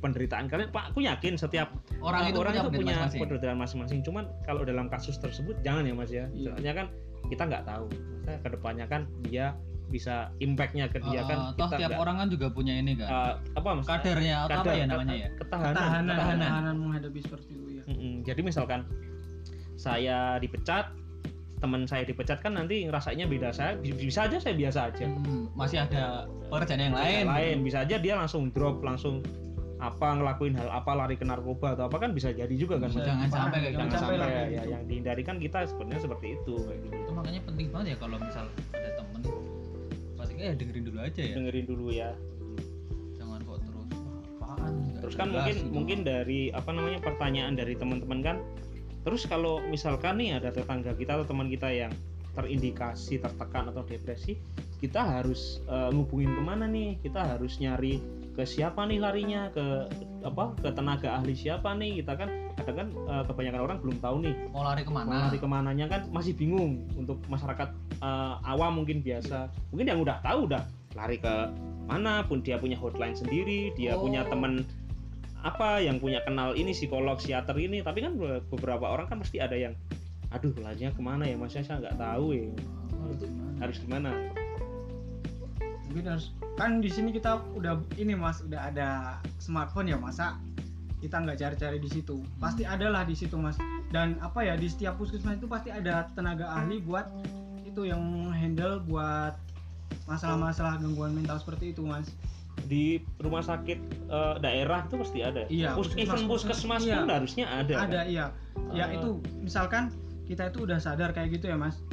penderitaan 0.00 0.48
kalian. 0.48 0.72
Pak 0.72 0.92
aku 0.92 1.04
yakin 1.04 1.36
setiap 1.36 1.72
orang 2.00 2.32
itu 2.32 2.38
orang 2.40 2.52
punya 2.56 2.64
itu 2.64 2.70
punya 2.80 2.96
penderitaan 3.12 3.58
masing-masing. 3.60 4.00
cuman 4.04 4.24
kalau 4.48 4.64
dalam 4.64 4.88
kasus 4.88 5.20
tersebut 5.20 5.60
jangan 5.60 5.84
ya 5.84 5.94
mas 5.94 6.10
ya. 6.10 6.24
Iya. 6.32 6.56
soalnya 6.56 6.72
kan 6.72 6.86
kita 7.28 7.42
nggak 7.48 7.64
tahu. 7.68 7.86
Ke 8.24 8.48
depannya 8.48 8.86
kan 8.88 9.04
dia 9.28 9.52
bisa 9.86 10.14
impactnya 10.36 10.86
ke 10.86 10.98
dia 11.00 11.20
Eh, 11.20 11.24
kan 11.24 11.38
toh 11.52 11.66
kita 11.66 11.76
tiap 11.76 11.90
nggak- 11.90 12.02
orang 12.02 12.16
kan 12.16 12.28
juga 12.28 12.46
punya 12.48 12.74
ini 12.74 12.92
kan 12.94 13.06
eh, 13.06 13.32
apa 13.54 13.68
mas 13.72 13.84
kadernya 13.84 14.34
atau 14.40 14.48
apa 14.50 14.62
Kadar- 14.64 14.74
ya 14.74 14.84
namanya 14.86 15.14
ya 15.14 15.28
ketahanan 15.34 15.70
ketahanan 15.70 16.04
ketahanan. 16.08 16.38
ketahanan 16.40 16.74
menghadapi 16.78 17.20
seperti 17.20 17.48
itu 17.52 17.68
ya 17.70 17.82
Mm-mm. 17.86 18.14
jadi 18.22 18.40
misalkan 18.40 18.80
saya 19.74 20.18
dipecat 20.36 20.90
teman 21.56 21.84
saya 21.84 22.02
dipecat 22.02 22.38
kan 22.38 22.52
nanti 22.54 22.84
ngerasanya 22.84 23.24
beda 23.24 23.48
saya 23.50 23.74
bi- 23.74 23.94
bisa 23.94 24.24
aja 24.24 24.36
saya 24.36 24.52
biasa 24.54 24.80
aja 24.86 25.06
Hmm, 25.06 25.48
masih 25.54 25.80
ada 25.80 26.28
pekerjaan 26.44 26.80
yang 26.82 26.94
lain 26.94 27.24
lain 27.26 27.56
bisa 27.62 27.80
aja 27.80 27.96
dia 27.96 28.14
langsung 28.14 28.50
drop 28.50 28.80
langsung 28.80 29.24
apa 29.76 30.06
ngelakuin 30.14 30.54
hal 30.54 30.68
apa 30.70 30.92
lari 30.94 31.12
ke 31.12 31.22
narkoba 31.22 31.72
atau 31.74 31.84
apa 31.84 31.96
kan 31.98 32.10
bisa 32.10 32.30
jadi 32.30 32.50
juga 32.50 32.78
kan 32.78 32.88
Bisa. 32.88 33.04
Jangan 33.04 33.28
sampai 33.28 33.58
kayak 33.60 33.72
jangan 33.74 33.84
gitu. 33.86 33.96
sampai 33.98 34.16
sampai 34.16 34.32
ya, 34.32 34.44
gitu. 34.54 34.70
yang 34.70 34.82
dihindari 34.86 35.22
kan 35.22 35.36
kita 35.36 35.58
sebenarnya 35.66 36.00
seperti 36.00 36.26
itu 36.34 36.54
kayak 36.58 36.78
gitu. 36.80 36.94
itu 36.96 37.12
makanya 37.12 37.40
penting 37.42 37.66
banget 37.68 37.86
ya 37.86 37.96
kalau 37.98 38.16
misal 38.18 38.44
ya 40.44 40.52
dengerin 40.52 40.84
dulu 40.84 40.98
aja 41.00 41.20
ya. 41.24 41.34
Dengerin 41.40 41.66
dulu 41.66 41.86
ya. 41.88 42.10
Jangan 43.16 43.40
kok 43.44 43.58
terus 43.64 43.88
"Wah, 43.96 44.20
apaan 44.44 44.74
terus 45.00 45.14
kan 45.16 45.28
mungkin 45.32 45.56
gitu." 45.56 45.72
mungkin 45.72 45.98
dari 46.04 46.40
apa 46.52 46.70
namanya 46.72 47.00
pertanyaan 47.00 47.54
dari 47.56 47.74
teman-teman 47.76 48.20
kan 48.20 48.36
terus 49.04 49.28
kalau 49.28 49.60
misalkan 49.68 50.16
nih 50.16 50.40
ada 50.40 50.48
tetangga 50.48 50.96
kita 50.96 51.20
atau 51.20 51.26
teman 51.28 51.52
kita 51.52 51.68
yang 51.68 51.92
terindikasi 52.34 53.20
tertekan 53.20 53.70
atau 53.70 53.84
depresi 53.84 54.40
kita 54.84 55.00
harus 55.00 55.64
eh, 55.64 55.88
ngubungin 55.92 56.28
ke 56.34 56.42
mana 56.44 56.68
nih? 56.68 57.00
Kita 57.00 57.24
harus 57.24 57.56
nyari 57.56 58.04
ke 58.34 58.44
siapa 58.44 58.82
nih 58.84 58.98
larinya? 58.98 59.48
Ke 59.50 59.86
apa 60.26 60.56
ke 60.58 60.68
tenaga 60.74 61.14
ahli 61.16 61.32
siapa 61.32 61.72
nih? 61.74 62.02
Kita 62.02 62.18
kan 62.18 62.28
kadang 62.58 62.76
kan 62.76 62.88
eh, 62.90 63.22
kebanyakan 63.26 63.60
orang 63.62 63.78
belum 63.78 63.96
tahu 64.02 64.16
nih. 64.26 64.34
Mau 64.50 64.62
lari 64.66 64.82
mau 64.82 64.88
ke 64.88 64.92
mana 64.92 65.14
lari 65.30 65.38
ke 65.38 65.48
mananya 65.48 65.86
kan 65.86 66.00
masih 66.10 66.34
bingung 66.34 66.82
untuk 66.98 67.22
masyarakat 67.30 67.68
eh, 68.02 68.34
awam 68.44 68.82
mungkin 68.82 69.00
biasa. 69.00 69.48
Mungkin 69.70 69.86
yang 69.86 70.00
udah 70.02 70.18
tahu 70.20 70.50
udah 70.50 70.62
lari 70.98 71.18
ke 71.18 71.34
mana 71.84 72.24
pun 72.24 72.40
dia 72.40 72.56
punya 72.56 72.74
hotline 72.74 73.12
sendiri 73.14 73.68
dia 73.76 73.92
Oh. 73.94 74.08
punya 74.08 74.24
temen 74.26 74.64
apa 75.44 75.76
yang 75.84 76.00
punya 76.00 76.24
kenal 76.24 76.56
ini 76.56 76.72
psikolog 76.72 77.20
psikiater 77.20 77.54
ini. 77.60 77.84
Tapi 77.84 78.02
kan 78.02 78.18
be- 78.18 78.42
beberapa 78.50 78.88
orang 78.88 79.06
kan 79.06 79.20
pasti 79.22 79.38
ada 79.38 79.54
yang 79.54 79.76
aduh 80.34 80.50
larinya 80.58 80.90
ke 80.90 80.98
mana 80.98 81.28
ya 81.30 81.38
mas? 81.38 81.54
Saya 81.54 81.78
nggak 81.78 81.94
tahu 81.94 82.34
ya. 82.34 82.50
Harus 83.62 83.78
gimana? 83.78 84.33
Mungkin 85.94 86.10
harus 86.10 86.34
kan 86.52 86.82
di 86.82 86.90
sini 86.90 87.14
kita 87.14 87.38
udah 87.54 87.78
ini 87.94 88.18
mas 88.18 88.42
udah 88.42 88.66
ada 88.66 88.88
smartphone 89.38 89.86
ya 89.86 89.94
masa 89.94 90.34
kita 90.98 91.20
nggak 91.20 91.36
cari-cari 91.36 91.78
di 91.78 91.86
situ? 91.86 92.18
Pasti 92.40 92.64
ada 92.64 92.88
lah 92.88 93.04
di 93.04 93.12
situ 93.12 93.36
mas. 93.36 93.54
Dan 93.86 94.16
apa 94.18 94.40
ya 94.40 94.56
di 94.56 94.66
setiap 94.66 94.96
puskesmas 94.96 95.36
itu 95.36 95.44
pasti 95.44 95.68
ada 95.68 96.08
tenaga 96.10 96.48
ahli 96.50 96.80
buat 96.80 97.06
itu 97.62 97.84
yang 97.84 98.00
handle 98.32 98.80
buat 98.82 99.36
masalah-masalah 100.04 100.80
gangguan 100.80 101.12
mental 101.12 101.36
seperti 101.36 101.70
itu 101.70 101.84
mas. 101.84 102.08
Di 102.64 102.98
rumah 103.20 103.44
sakit 103.44 103.78
eh, 104.08 104.34
daerah 104.40 104.82
itu 104.82 104.96
pasti 104.96 105.18
ada. 105.20 105.44
Iya, 105.46 105.76
Pus- 105.76 105.92
puskesmas- 105.92 106.00
even 106.16 106.20
puskesmas. 106.26 106.80
iya. 106.82 106.98
pun 106.98 107.10
harusnya 107.12 107.46
ada 107.46 107.74
ada 107.78 108.00
kan? 108.00 108.06
iya. 108.08 108.26
Ya 108.72 108.84
Ah. 108.84 108.88
itu 108.90 109.10
misalkan 109.38 109.92
kita 110.24 110.48
itu 110.48 110.64
udah 110.64 110.80
sadar 110.80 111.12
kayak 111.12 111.36
gitu 111.36 111.46
ya 111.46 111.54
mas 111.54 111.84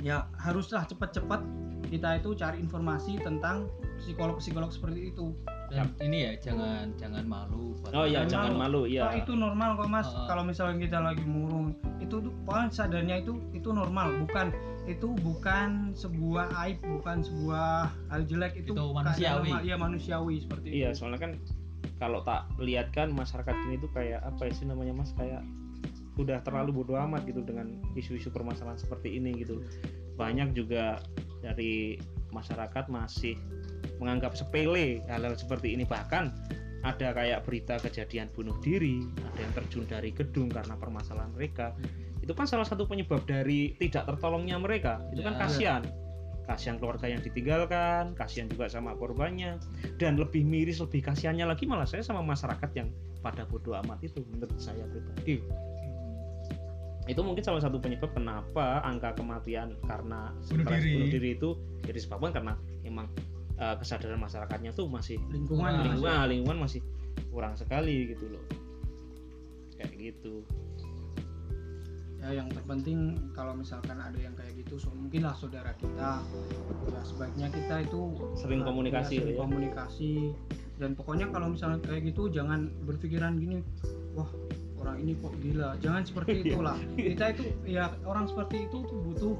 ya 0.00 0.24
haruslah 0.36 0.82
cepet-cepet 0.82 1.40
kita 1.86 2.08
itu 2.16 2.30
cari 2.34 2.56
informasi 2.56 3.18
tentang 3.18 3.66
psikolog-psikolog 3.98 4.70
seperti 4.70 5.10
itu. 5.10 5.34
Dan 5.68 5.86
ini 6.00 6.26
ya 6.26 6.32
jangan 6.40 6.90
jangan 6.96 7.24
malu 7.24 7.78
buat- 7.78 7.94
oh 7.94 8.02
iya 8.02 8.26
Jangan 8.26 8.50
jangan 8.50 8.52
malu 8.58 8.80
Toh 8.82 8.90
ya 8.90 9.06
itu 9.14 9.32
normal 9.34 9.70
kok 9.76 9.86
mas. 9.88 10.02
Heeh. 10.04 10.26
kalau 10.26 10.42
misalnya 10.42 10.76
kita 10.80 10.98
lagi 10.98 11.22
murung 11.22 11.66
itu 11.98 12.14
tuh 12.18 12.32
pokoknya 12.42 12.68
sadarnya 12.70 13.16
itu 13.18 13.32
itu 13.52 13.68
normal. 13.70 14.10
Bukan 14.18 14.50
itu 14.84 15.08
bukan 15.16 15.94
sebuah 15.94 16.50
aib 16.64 16.82
bukan 16.82 17.22
sebuah 17.22 17.70
hal 18.08 18.20
jelek. 18.24 18.58
Itu 18.58 18.72
Itu 18.72 18.90
manusiawi. 18.90 19.46
normal. 19.48 19.62
iya 19.62 19.76
manusiawi 19.76 20.34
seperti 20.40 20.66
Iya, 20.72 20.90
itu. 20.90 20.98
soalnya 20.98 21.20
kan 21.20 21.32
kalau 21.96 22.20
tak 22.22 22.48
lihat 22.58 22.90
kan 22.90 23.12
masyarakat 23.12 23.54
ini 23.68 23.78
tuh 23.78 23.90
kayak 23.92 24.20
apa 24.20 24.42
ya 24.42 24.52
sih 24.52 24.64
namanya 24.64 24.90
Mas? 24.92 25.14
Kayak 25.14 25.44
udah 26.18 26.42
terlalu 26.42 26.82
bodoh 26.82 26.98
amat 26.98 27.26
gitu 27.28 27.44
dengan 27.44 27.78
isu-isu 27.94 28.32
permasalahan 28.32 28.78
seperti 28.80 29.18
ini 29.20 29.36
gitu. 29.38 29.62
Banyak 30.18 30.56
juga 30.56 31.00
dari 31.40 31.98
masyarakat 32.30 32.90
masih 32.90 33.34
menganggap 33.98 34.36
sepele 34.36 35.02
hal-hal 35.08 35.34
seperti 35.36 35.76
ini 35.76 35.84
bahkan 35.84 36.32
ada 36.80 37.12
kayak 37.12 37.44
berita 37.44 37.76
kejadian 37.76 38.32
bunuh 38.32 38.56
diri, 38.64 39.04
ada 39.20 39.40
yang 39.44 39.52
terjun 39.52 39.84
dari 39.84 40.10
gedung 40.16 40.48
karena 40.48 40.72
permasalahan 40.80 41.28
mereka. 41.36 41.76
Itu 42.24 42.32
kan 42.32 42.48
salah 42.48 42.64
satu 42.64 42.88
penyebab 42.88 43.28
dari 43.28 43.76
tidak 43.76 44.08
tertolongnya 44.08 44.56
mereka. 44.56 45.04
Itu 45.12 45.20
kan 45.20 45.36
Ya. 45.36 45.40
kasihan. 45.44 45.82
Kasihan 46.48 46.80
keluarga 46.82 47.06
yang 47.06 47.22
ditinggalkan, 47.22 48.16
kasihan 48.16 48.48
juga 48.50 48.66
sama 48.66 48.96
korbannya 48.96 49.60
dan 50.02 50.18
lebih 50.18 50.42
miris 50.42 50.82
lebih 50.82 51.04
kasihannya 51.04 51.46
lagi 51.46 51.68
malah 51.68 51.86
saya 51.86 52.02
sama 52.02 52.24
masyarakat 52.26 52.70
yang 52.74 52.88
pada 53.20 53.44
bodoh 53.46 53.76
amat 53.84 54.00
itu 54.02 54.24
menurut 54.32 54.56
saya 54.58 54.82
pribadi 54.88 55.44
itu 57.10 57.20
mungkin 57.20 57.42
salah 57.42 57.58
satu 57.58 57.76
penyebab 57.76 58.10
kenapa 58.10 58.78
angka 58.80 59.12
kematian 59.14 59.74
karena 59.82 60.30
Bunuh 60.46 60.62
stres 60.62 60.80
diri. 60.80 60.92
bunuh 60.94 61.08
diri 61.10 61.28
itu 61.34 61.48
jadi 61.82 61.96
disebabkan 61.96 62.30
karena 62.30 62.52
emang 62.82 63.06
eh, 63.56 63.74
kesadaran 63.76 64.16
masyarakatnya 64.16 64.70
tuh 64.70 64.86
masih 64.86 65.18
lingkungan 65.28 65.66
Nah, 65.66 65.76
Mas. 65.76 65.84
lingkungan 65.90 66.26
lingkungan 66.28 66.58
masih 66.60 66.80
kurang 67.28 67.54
sekali 67.54 68.08
gitu 68.08 68.30
loh 68.30 68.44
kayak 69.74 69.92
gitu 69.96 70.44
ya 72.20 72.36
yang 72.36 72.48
terpenting 72.48 73.16
kalau 73.32 73.56
misalkan 73.56 73.96
ada 73.96 74.14
yang 74.14 74.36
kayak 74.36 74.52
gitu 74.54 74.76
so, 74.76 74.92
mungkinlah 74.92 75.32
saudara 75.32 75.72
kita 75.74 76.20
ya 76.86 77.00
sebaiknya 77.02 77.48
kita 77.48 77.80
itu 77.80 78.12
Sering 78.36 78.60
ya, 78.60 78.66
komunikasi 78.68 79.14
sering 79.18 79.34
ya. 79.34 79.40
komunikasi 79.40 80.12
dan 80.76 80.92
pokoknya 80.92 81.26
kalau 81.28 81.48
misalnya 81.48 81.80
kayak 81.80 82.12
gitu 82.12 82.28
jangan 82.28 82.68
berpikiran 82.84 83.40
gini 83.40 83.64
wah 84.12 84.28
orang 84.80 84.96
ini 84.98 85.12
kok 85.14 85.32
gila. 85.38 85.76
Jangan 85.78 86.02
seperti 86.02 86.30
Iya. 86.40 86.44
itulah. 86.50 86.76
Kita 86.94 87.24
itu 87.30 87.42
ya 87.64 87.84
orang 88.02 88.24
seperti 88.24 88.64
itu 88.64 88.78
tuh 88.82 88.98
butuh 88.98 89.34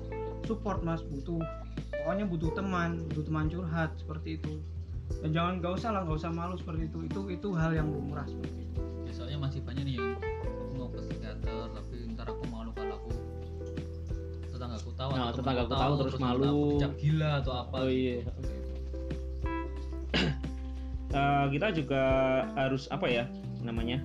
support 0.45 0.81
mas. 0.81 1.01
Butuh 1.03 1.41
pokoknya 1.93 2.25
butuh 2.25 2.51
teman 2.53 2.91
butuh 3.09 3.25
teman 3.25 3.47
curhat 3.47 3.91
seperti 3.97 4.37
itu. 4.37 4.61
Dan 5.21 5.31
jangan 5.31 5.53
nggak 5.59 5.73
usah 5.75 5.91
lah 5.91 6.01
nggak 6.05 6.19
usah 6.19 6.31
malu 6.31 6.55
seperti 6.55 6.87
itu. 6.87 6.99
Itu 7.05 7.21
itu 7.29 7.49
hal 7.53 7.73
yang 7.73 7.89
lumrah 7.89 8.25
seperti 8.25 8.61
itu. 8.63 8.81
Ya, 9.03 9.13
soalnya 9.13 9.39
masih 9.41 9.61
banyak 9.61 9.83
nih 9.83 9.95
yang 9.97 10.15
aku 10.15 10.73
mau 10.77 10.89
ke 10.89 10.99
psikiater 11.03 11.67
tapi 11.71 11.95
ntar 12.11 12.27
aku 12.27 12.45
malu 12.47 12.71
kalau 12.71 12.95
aku 12.97 13.11
tetanggaku 14.51 14.91
tahu 14.95 15.11
Nah, 15.11 15.29
tetanggaku 15.31 15.67
temanku 15.67 15.83
tahu 15.83 15.93
terus 15.99 16.15
malu. 16.17 16.45
aku 16.79 16.95
gila 16.97 17.31
atau 17.41 17.53
apa? 17.59 17.75
Oh 17.77 17.91
iya 17.91 18.17
Eh, 21.11 21.47
kita 21.51 21.75
juga 21.75 22.03
harus 22.55 22.87
apa 22.87 23.03
ya 23.05 23.27
namanya 23.61 23.99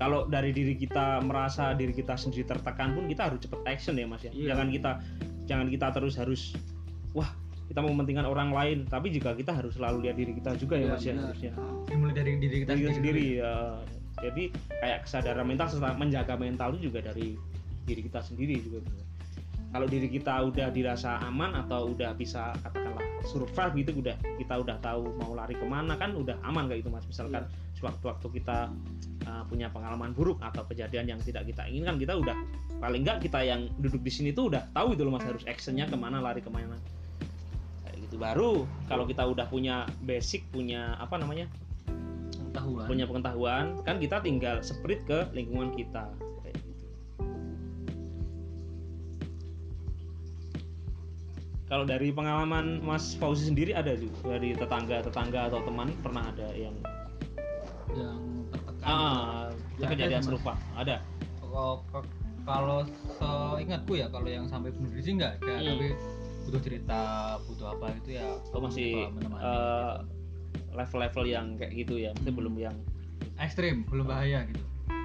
kalau 0.00 0.26
dari 0.26 0.50
diri 0.50 0.74
kita 0.74 1.22
merasa 1.22 1.76
diri 1.76 1.94
kita 1.94 2.18
sendiri 2.18 2.44
tertekan 2.48 2.96
pun 2.96 3.06
kita 3.06 3.30
harus 3.30 3.40
cepet 3.44 3.60
action 3.68 3.94
ya 3.94 4.06
mas 4.08 4.22
ya. 4.24 4.32
Iya. 4.32 4.54
jangan 4.54 4.68
kita 4.72 4.90
jangan 5.44 5.66
kita 5.70 5.86
terus 5.92 6.14
harus 6.18 6.42
wah 7.14 7.30
kita 7.64 7.80
mementingkan 7.80 8.26
orang 8.28 8.52
lain. 8.52 8.78
Tapi 8.84 9.08
juga 9.14 9.32
kita 9.32 9.56
harus 9.56 9.76
selalu 9.76 10.08
lihat 10.08 10.16
diri 10.20 10.32
kita 10.36 10.52
juga 10.60 10.76
ya 10.76 10.84
Iya, 10.84 10.92
mas 10.92 11.04
ya. 11.04 11.14
harusnya. 11.16 11.52
Dimulai 11.88 12.14
dari 12.16 12.32
diri 12.36 12.56
kita 12.64 12.70
diri 12.76 12.82
kita 12.84 12.94
sendiri 13.00 13.24
ya. 13.40 13.52
Jadi 14.14 14.42
kayak 14.80 14.98
kesadaran 15.04 15.44
mental 15.44 15.66
serta 15.68 15.90
menjaga 15.98 16.34
mental 16.38 16.68
itu 16.76 16.88
juga 16.92 17.12
dari 17.12 17.34
diri 17.84 18.00
kita 18.04 18.20
sendiri 18.24 18.56
juga. 18.62 18.78
Kalau 19.74 19.90
diri 19.90 20.06
kita 20.06 20.38
udah 20.54 20.70
dirasa 20.70 21.18
aman 21.26 21.66
atau 21.66 21.90
udah 21.90 22.14
bisa 22.14 22.54
katakanlah 22.62 23.02
survive 23.26 23.74
gitu 23.82 23.90
udah 23.98 24.14
kita 24.38 24.54
udah 24.60 24.76
tahu 24.78 25.10
mau 25.18 25.34
lari 25.34 25.56
ke 25.58 25.66
mana 25.66 25.98
kan 25.98 26.14
udah 26.14 26.38
aman 26.46 26.70
kayak 26.70 26.86
itu 26.86 26.90
mas 26.92 27.02
misalkan 27.08 27.42
sewaktu-waktu 27.84 28.40
kita 28.40 28.72
uh, 29.28 29.44
punya 29.44 29.68
pengalaman 29.68 30.16
buruk 30.16 30.40
atau 30.40 30.64
kejadian 30.64 31.04
yang 31.04 31.20
tidak 31.20 31.44
kita 31.44 31.68
inginkan 31.68 32.00
kita 32.00 32.16
udah 32.16 32.32
paling 32.80 33.04
enggak 33.04 33.20
kita 33.20 33.44
yang 33.44 33.68
duduk 33.76 34.00
di 34.00 34.08
sini 34.08 34.32
tuh 34.32 34.48
udah 34.48 34.64
tahu 34.72 34.96
itu 34.96 35.04
loh 35.04 35.12
mas 35.12 35.24
harus 35.28 35.44
actionnya 35.44 35.84
ke 35.84 35.96
mana 36.00 36.24
lari 36.24 36.40
ke 36.40 36.48
mana. 36.48 36.80
Kayak 37.84 38.08
gitu. 38.08 38.16
Baru 38.16 38.52
kalau 38.88 39.04
kita 39.04 39.28
udah 39.28 39.44
punya 39.52 39.84
basic 40.08 40.48
punya 40.48 40.96
apa 40.96 41.20
namanya 41.20 41.44
pengetahuan. 42.56 42.86
punya 42.88 43.04
pengetahuan 43.04 43.66
kan 43.84 43.96
kita 44.00 44.16
tinggal 44.24 44.64
spread 44.64 45.04
ke 45.04 45.28
lingkungan 45.36 45.76
kita. 45.76 46.08
Kayak 46.40 46.56
gitu. 46.64 46.84
Kalau 51.68 51.84
dari 51.84 52.08
pengalaman 52.16 52.80
Mas 52.80 53.12
Fauzi 53.16 53.52
sendiri 53.52 53.76
ada 53.76 53.92
juga 53.92 54.40
dari 54.40 54.56
tetangga 54.56 55.04
tetangga 55.04 55.52
atau 55.52 55.60
teman 55.68 55.92
pernah 56.00 56.32
ada 56.32 56.48
yang 56.56 56.72
yang 57.96 58.20
tertekan. 58.48 58.84
Ah 58.84 59.46
Ya, 59.74 59.86
kejadian 59.90 60.20
ada 60.20 60.26
serupa 60.26 60.52
ada. 60.72 60.96
Kalau- 61.40 61.82
kalau 62.44 62.78
seingatku 63.16 63.96
ya 63.96 64.06
kalau 64.08 64.28
yang 64.28 64.44
sampai 64.44 64.70
bunuh 64.70 64.92
diri 64.92 65.02
sih 65.02 65.14
enggak 65.14 65.40
ada 65.40 65.54
Hmm. 65.54 65.66
tapi 65.66 65.86
butuh 66.44 66.60
cerita 66.60 67.00
butuh 67.42 67.66
apa 67.72 67.86
itu 67.96 68.10
ya 68.14 68.26
oh 68.52 68.60
masih 68.60 69.08
eh, 69.16 69.94
level-level 70.70 71.24
yang 71.24 71.46
kayak 71.56 71.72
gitu 71.74 71.94
ya, 71.96 72.10
maksudnya 72.12 72.30
Hmm. 72.30 72.40
belum 72.42 72.54
yang 72.60 72.76
ekstrim 73.38 73.86
belum 73.88 74.06
bahaya 74.06 74.44
gitu. 74.46 74.62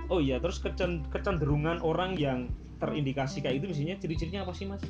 Oh 0.10 0.20
iya 0.20 0.38
terus 0.38 0.58
kecen- 0.58 1.06
kecenderungan 1.08 1.80
orang 1.80 2.18
yang 2.18 2.50
terindikasi 2.78 3.40
kayak 3.40 3.62
itu 3.62 3.66
misalnya 3.68 3.96
ciri-cirinya 3.98 4.42
apa 4.44 4.52
sih 4.52 4.66
mas? 4.66 4.82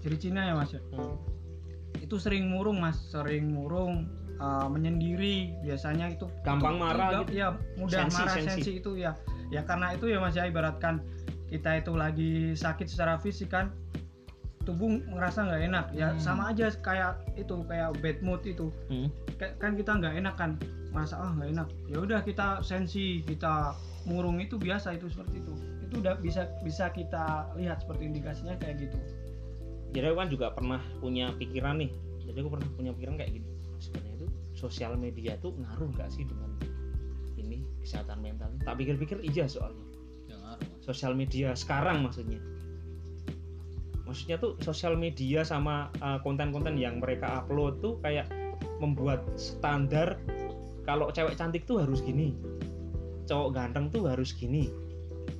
Ciri-cirinya 0.00 0.42
ya 0.42 0.54
mas 0.54 0.72
ya? 0.72 0.80
Hmm. 0.90 1.16
itu 1.96 2.20
sering 2.20 2.46
murung 2.46 2.76
mas 2.78 3.00
sering 3.08 3.48
murung 3.48 4.04
uh, 4.44 4.68
menyendiri. 4.68 5.56
Biasanya 5.64 6.12
itu 6.12 6.28
gampang 6.44 6.76
marah 6.76 7.08
Mudah- 7.08 7.22
gitu. 7.24 7.32
ya 7.32 7.48
mudah 7.80 8.00
Sensi, 8.04 8.16
marah 8.20 8.34
sensi. 8.36 8.50
sensi 8.60 8.72
itu 8.78 8.90
ya. 9.00 9.16
Ya 9.48 9.64
karena 9.64 9.92
itu 9.92 10.04
ya 10.06 10.20
mas 10.20 10.36
ya 10.36 10.44
ibaratkan 10.44 11.00
kita 11.48 11.80
itu 11.80 11.92
lagi 11.94 12.32
sakit 12.52 12.84
secara 12.84 13.16
fisik 13.16 13.48
kan 13.48 13.72
tubuh 14.64 14.88
ngerasa 14.88 15.44
nggak 15.44 15.62
enak. 15.68 15.86
Ya 15.92 16.08
Hmm. 16.10 16.20
sama 16.20 16.42
aja 16.50 16.72
kayak 16.74 17.20
itu 17.36 17.52
kayak 17.64 17.96
bad 18.00 18.18
mood 18.20 18.40
itu. 18.44 18.72
Hmm. 18.88 19.08
Ka- 19.36 19.56
kan 19.56 19.76
kita 19.76 19.92
nggak 19.94 20.14
enak 20.16 20.34
kan 20.34 20.50
merasa 20.88 21.16
ah 21.16 21.30
nggak 21.32 21.48
enak. 21.52 21.68
Ya 21.86 21.98
udah 22.00 22.20
kita 22.20 22.60
sensi 22.60 23.20
kita 23.22 23.76
murung 24.04 24.40
itu 24.40 24.56
biasa 24.56 24.96
itu 24.96 25.08
seperti 25.08 25.40
itu. 25.40 25.52
Itu 25.84 26.00
udah 26.00 26.16
bisa 26.16 26.48
bisa 26.64 26.88
kita 26.88 27.52
lihat 27.54 27.84
seperti 27.84 28.08
indikasinya 28.08 28.56
kayak 28.56 28.88
gitu. 28.88 28.98
Jadi 29.92 30.04
aku 30.10 30.16
kan 30.16 30.28
juga 30.28 30.46
pernah 30.50 30.80
punya 30.98 31.28
pikiran 31.36 31.78
nih. 31.78 31.92
Jadi 32.24 32.36
aku 32.40 32.50
pernah 32.50 32.68
punya 32.72 32.90
pikiran 32.90 33.14
kayak 33.14 33.32
gini. 33.32 33.46
sebenarnya 33.46 33.52
itu 33.52 33.53
sosial 34.64 34.96
media 34.96 35.36
tuh 35.38 35.52
ngaruh 35.60 35.92
nggak 35.92 36.08
sih 36.08 36.24
dengan 36.24 36.50
ini 37.36 37.60
kesehatan 37.84 38.24
mental? 38.24 38.48
Tak 38.64 38.80
pikir-pikir 38.80 39.20
iya 39.20 39.44
soalnya. 39.44 39.84
Ya 40.30 40.36
ngaruh 40.40 40.68
sosial 40.80 41.12
media 41.12 41.52
sekarang 41.52 42.04
maksudnya. 42.04 42.40
Maksudnya 44.04 44.36
tuh 44.36 44.56
sosial 44.60 44.96
media 45.00 45.44
sama 45.44 45.88
uh, 46.00 46.20
konten-konten 46.20 46.76
yang 46.76 47.00
mereka 47.00 47.44
upload 47.44 47.80
tuh 47.80 47.96
kayak 48.04 48.28
membuat 48.80 49.24
standar 49.36 50.20
kalau 50.84 51.08
cewek 51.08 51.36
cantik 51.40 51.64
tuh 51.64 51.80
harus 51.80 52.04
gini 52.04 52.36
cowok 53.24 53.56
ganteng 53.56 53.88
tuh 53.88 54.04
harus 54.08 54.36
gini. 54.36 54.68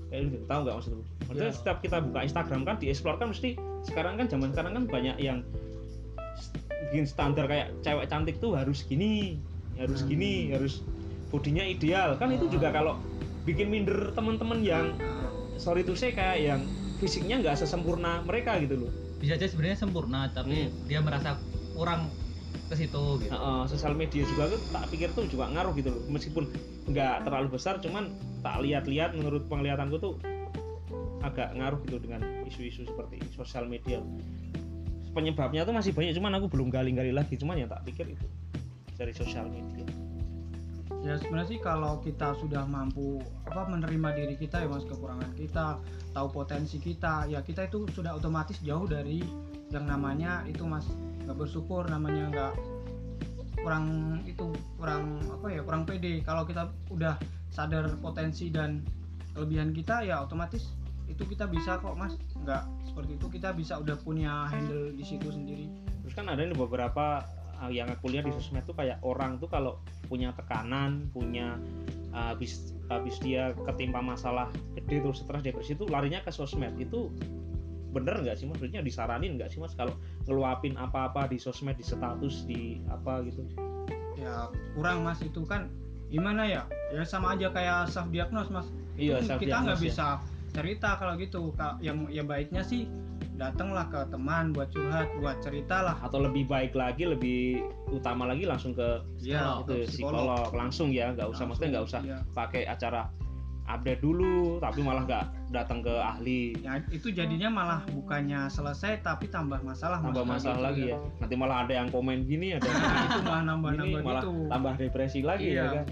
Kayak 0.08 0.32
gitu 0.32 0.44
tahu 0.48 0.60
nggak 0.64 0.76
maksudku? 0.80 1.02
Maksudnya 1.28 1.52
Ya. 1.52 1.56
setiap 1.56 1.78
kita 1.84 1.96
buka 2.00 2.20
Instagram 2.24 2.62
kan 2.64 2.76
dieksplor 2.80 3.16
kan 3.20 3.28
mesti 3.32 3.56
sekarang 3.84 4.16
kan 4.16 4.26
zaman 4.30 4.48
sekarang 4.56 4.72
kan 4.72 4.84
banyak 4.88 5.16
yang 5.20 5.44
bikin 6.94 7.10
standar 7.10 7.50
kayak 7.50 7.74
cewek 7.82 8.06
cantik 8.06 8.38
tuh 8.38 8.54
harus 8.54 8.86
gini 8.86 9.42
harus 9.74 10.06
Hmm. 10.06 10.14
gini 10.14 10.54
harus 10.54 10.86
bodinya 11.34 11.66
ideal. 11.66 12.14
Kan 12.14 12.30
itu 12.30 12.46
juga 12.46 12.70
kalau 12.70 13.02
bikin 13.42 13.66
minder 13.66 14.14
teman-teman 14.14 14.62
yang 14.62 14.94
sorry 15.58 15.82
to 15.82 15.98
say 15.98 16.14
kayak 16.14 16.38
yang 16.46 16.62
fisiknya 17.02 17.42
nggak 17.42 17.58
sesempurna 17.58 18.22
mereka 18.22 18.54
gitu 18.62 18.86
loh. 18.86 18.90
Bisa 19.18 19.34
aja 19.34 19.50
sebenarnya 19.50 19.82
sempurna 19.82 20.30
tapi 20.30 20.70
Hmm. 20.70 20.86
dia 20.86 21.02
merasa 21.02 21.34
kurang 21.74 22.14
ke 22.70 22.78
situ 22.78 23.26
gitu. 23.26 23.34
Eh, 23.34 23.64
sosial 23.66 23.98
media 23.98 24.22
juga 24.22 24.54
tuh 24.54 24.62
tak 24.70 24.84
pikir 24.94 25.10
tuh 25.10 25.26
juga 25.26 25.50
ngaruh 25.50 25.74
gitu 25.74 25.90
loh. 25.90 26.02
Meskipun 26.06 26.46
nggak 26.86 27.26
terlalu 27.26 27.58
besar 27.58 27.82
cuman 27.82 28.14
tak 28.38 28.62
lihat-lihat 28.62 29.18
menurut 29.18 29.50
penglihatanku 29.50 29.98
tuh 29.98 30.14
agak 31.26 31.50
ngaruh 31.58 31.82
gitu 31.90 31.98
dengan 31.98 32.22
isu-isu 32.46 32.86
seperti 32.86 33.18
sosial 33.34 33.66
media 33.66 33.98
penyebabnya 35.14 35.62
tuh 35.62 35.72
masih 35.72 35.94
banyak 35.94 36.12
cuman 36.18 36.42
aku 36.42 36.50
belum 36.50 36.68
gali-gali 36.74 37.14
lagi 37.14 37.38
cuman 37.38 37.62
ya 37.62 37.66
tak 37.70 37.86
pikir 37.86 38.12
itu 38.12 38.26
dari 38.98 39.14
sosial 39.14 39.46
media. 39.48 39.86
Ya 41.04 41.20
sebenarnya 41.20 41.48
sih 41.52 41.60
kalau 41.60 42.00
kita 42.00 42.32
sudah 42.40 42.64
mampu 42.64 43.20
apa 43.44 43.68
menerima 43.68 44.08
diri 44.16 44.34
kita 44.40 44.64
ya 44.64 44.68
mas 44.72 44.88
kekurangan 44.88 45.36
kita 45.36 45.76
tahu 46.16 46.28
potensi 46.32 46.80
kita 46.80 47.28
ya 47.28 47.44
kita 47.44 47.68
itu 47.68 47.84
sudah 47.92 48.16
otomatis 48.16 48.56
jauh 48.64 48.88
dari 48.88 49.20
yang 49.68 49.84
namanya 49.84 50.42
itu 50.48 50.64
mas. 50.64 50.88
Nggak 51.28 51.44
bersyukur 51.44 51.84
namanya 51.92 52.24
nggak 52.32 52.52
kurang 53.60 53.86
itu 54.24 54.48
kurang 54.80 55.20
apa 55.28 55.46
ya 55.52 55.60
kurang 55.60 55.84
pede. 55.84 56.24
Kalau 56.24 56.48
kita 56.48 56.72
udah 56.88 57.20
sadar 57.52 57.92
potensi 58.00 58.48
dan 58.48 58.80
kelebihan 59.36 59.76
kita 59.76 60.08
ya 60.08 60.24
otomatis 60.24 60.72
itu 61.08 61.22
kita 61.28 61.44
bisa 61.46 61.78
kok 61.78 61.94
mas. 61.94 62.16
Nggak 62.40 62.62
seperti 62.88 63.12
itu 63.20 63.26
kita 63.28 63.50
bisa 63.52 63.78
udah 63.80 63.96
punya 64.00 64.48
handle 64.48 64.92
di 64.94 65.04
situ 65.04 65.28
sendiri. 65.28 65.68
Terus 66.04 66.14
kan 66.16 66.26
ada 66.28 66.40
nih 66.42 66.56
beberapa 66.56 67.24
uh, 67.60 67.70
yang 67.70 67.88
aku 67.92 68.10
lihat 68.10 68.26
di 68.26 68.32
sosmed 68.34 68.64
tuh 68.66 68.76
kayak 68.76 69.00
orang 69.04 69.38
tuh 69.38 69.48
kalau 69.48 69.80
punya 70.10 70.34
tekanan 70.36 71.08
punya 71.12 71.56
uh, 72.12 72.34
habis 72.34 72.74
habis 72.92 73.16
dia 73.24 73.56
ketimpa 73.64 74.04
masalah 74.04 74.52
gede 74.76 75.00
terus 75.00 75.24
stres 75.24 75.40
depresi 75.40 75.76
itu 75.76 75.84
larinya 75.88 76.20
ke 76.24 76.32
sosmed. 76.32 76.74
Itu 76.80 77.12
bener 77.94 78.26
nggak 78.26 78.34
sih 78.34 78.50
maksudnya 78.50 78.82
disaranin 78.82 79.38
nggak 79.38 79.54
sih 79.54 79.62
mas 79.62 79.70
kalau 79.78 79.94
ngeluapin 80.26 80.74
apa-apa 80.74 81.30
di 81.30 81.38
sosmed 81.38 81.78
di 81.78 81.86
status 81.86 82.42
di 82.48 82.82
apa 82.90 83.22
gitu? 83.28 83.44
Ya 84.18 84.50
kurang 84.74 85.06
mas. 85.06 85.22
Itu 85.22 85.46
kan 85.46 85.70
gimana 86.10 86.48
ya? 86.48 86.62
Ya 86.90 87.02
sama 87.06 87.38
aja 87.38 87.50
kayak 87.54 87.92
self 87.92 88.10
diagnose 88.10 88.50
mas. 88.50 88.66
Iya 88.94 89.22
Itu 89.22 89.38
kita 89.42 89.62
nggak 89.62 89.78
ya. 89.78 89.84
bisa 89.84 90.06
cerita 90.54 90.96
kalau 90.96 91.18
gitu. 91.18 91.50
Yang 91.80 91.96
ya 92.08 92.22
baiknya 92.22 92.62
sih 92.62 92.86
datanglah 93.34 93.90
ke 93.90 93.98
teman 94.08 94.54
buat 94.54 94.70
curhat 94.70 95.10
buat 95.18 95.42
cerita 95.42 95.82
lah 95.82 95.98
atau 96.00 96.22
lebih 96.22 96.46
baik 96.46 96.70
lagi 96.72 97.02
lebih 97.02 97.66
utama 97.90 98.30
lagi 98.30 98.46
langsung 98.46 98.70
ke 98.70 99.02
ya 99.18 99.58
itu 99.60 99.90
psikolog. 99.90 100.54
langsung 100.54 100.94
ya 100.94 101.10
nggak 101.10 101.28
usah 101.28 101.42
maksudnya 101.42 101.70
nggak 101.74 101.84
usah 101.84 102.00
Iya. 102.00 102.18
pakai 102.30 102.62
acara 102.64 103.10
update 103.66 103.98
dulu 103.98 104.62
tapi 104.62 104.86
malah 104.86 105.02
nggak 105.02 105.24
datang 105.50 105.82
ke 105.82 105.90
ahli. 105.90 106.54
Ya 106.62 106.78
itu 106.86 107.10
jadinya 107.10 107.50
malah 107.50 107.80
bukannya 107.90 108.46
selesai 108.46 109.02
tapi 109.02 109.26
tambah 109.26 109.58
masalah 109.62 109.98
Mas, 109.98 110.14
tambah 110.14 110.22
kayak 110.22 110.34
masalah 110.38 110.54
gitu 110.54 110.66
lagi 110.68 110.82
ya. 110.86 110.98
nanti 111.18 111.34
malah 111.34 111.56
ada 111.64 111.72
yang 111.74 111.88
komen 111.90 112.18
gini 112.22 112.48
ada 112.54 112.62
yang 112.62 112.78
itu 113.08 113.20
malah 113.24 113.42
nambah 113.44 113.70
gini 113.72 113.82
nambah 113.82 114.02
malah 114.04 114.22
gitu. 114.22 114.32
tambah 114.46 114.72
depresi 114.78 115.20
lagi 115.20 115.48
ya 115.48 115.54
Iya. 115.58 115.66
kan? 115.74 115.86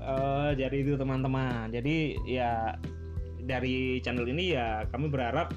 Eh, 0.00 0.50
jadi 0.56 0.76
itu 0.78 0.92
teman-teman. 0.94 1.68
Jadi 1.68 1.96
ya 2.24 2.72
dari 3.44 4.00
channel 4.04 4.26
ini 4.28 4.56
ya 4.56 4.84
kami 4.90 5.08
berharap 5.08 5.52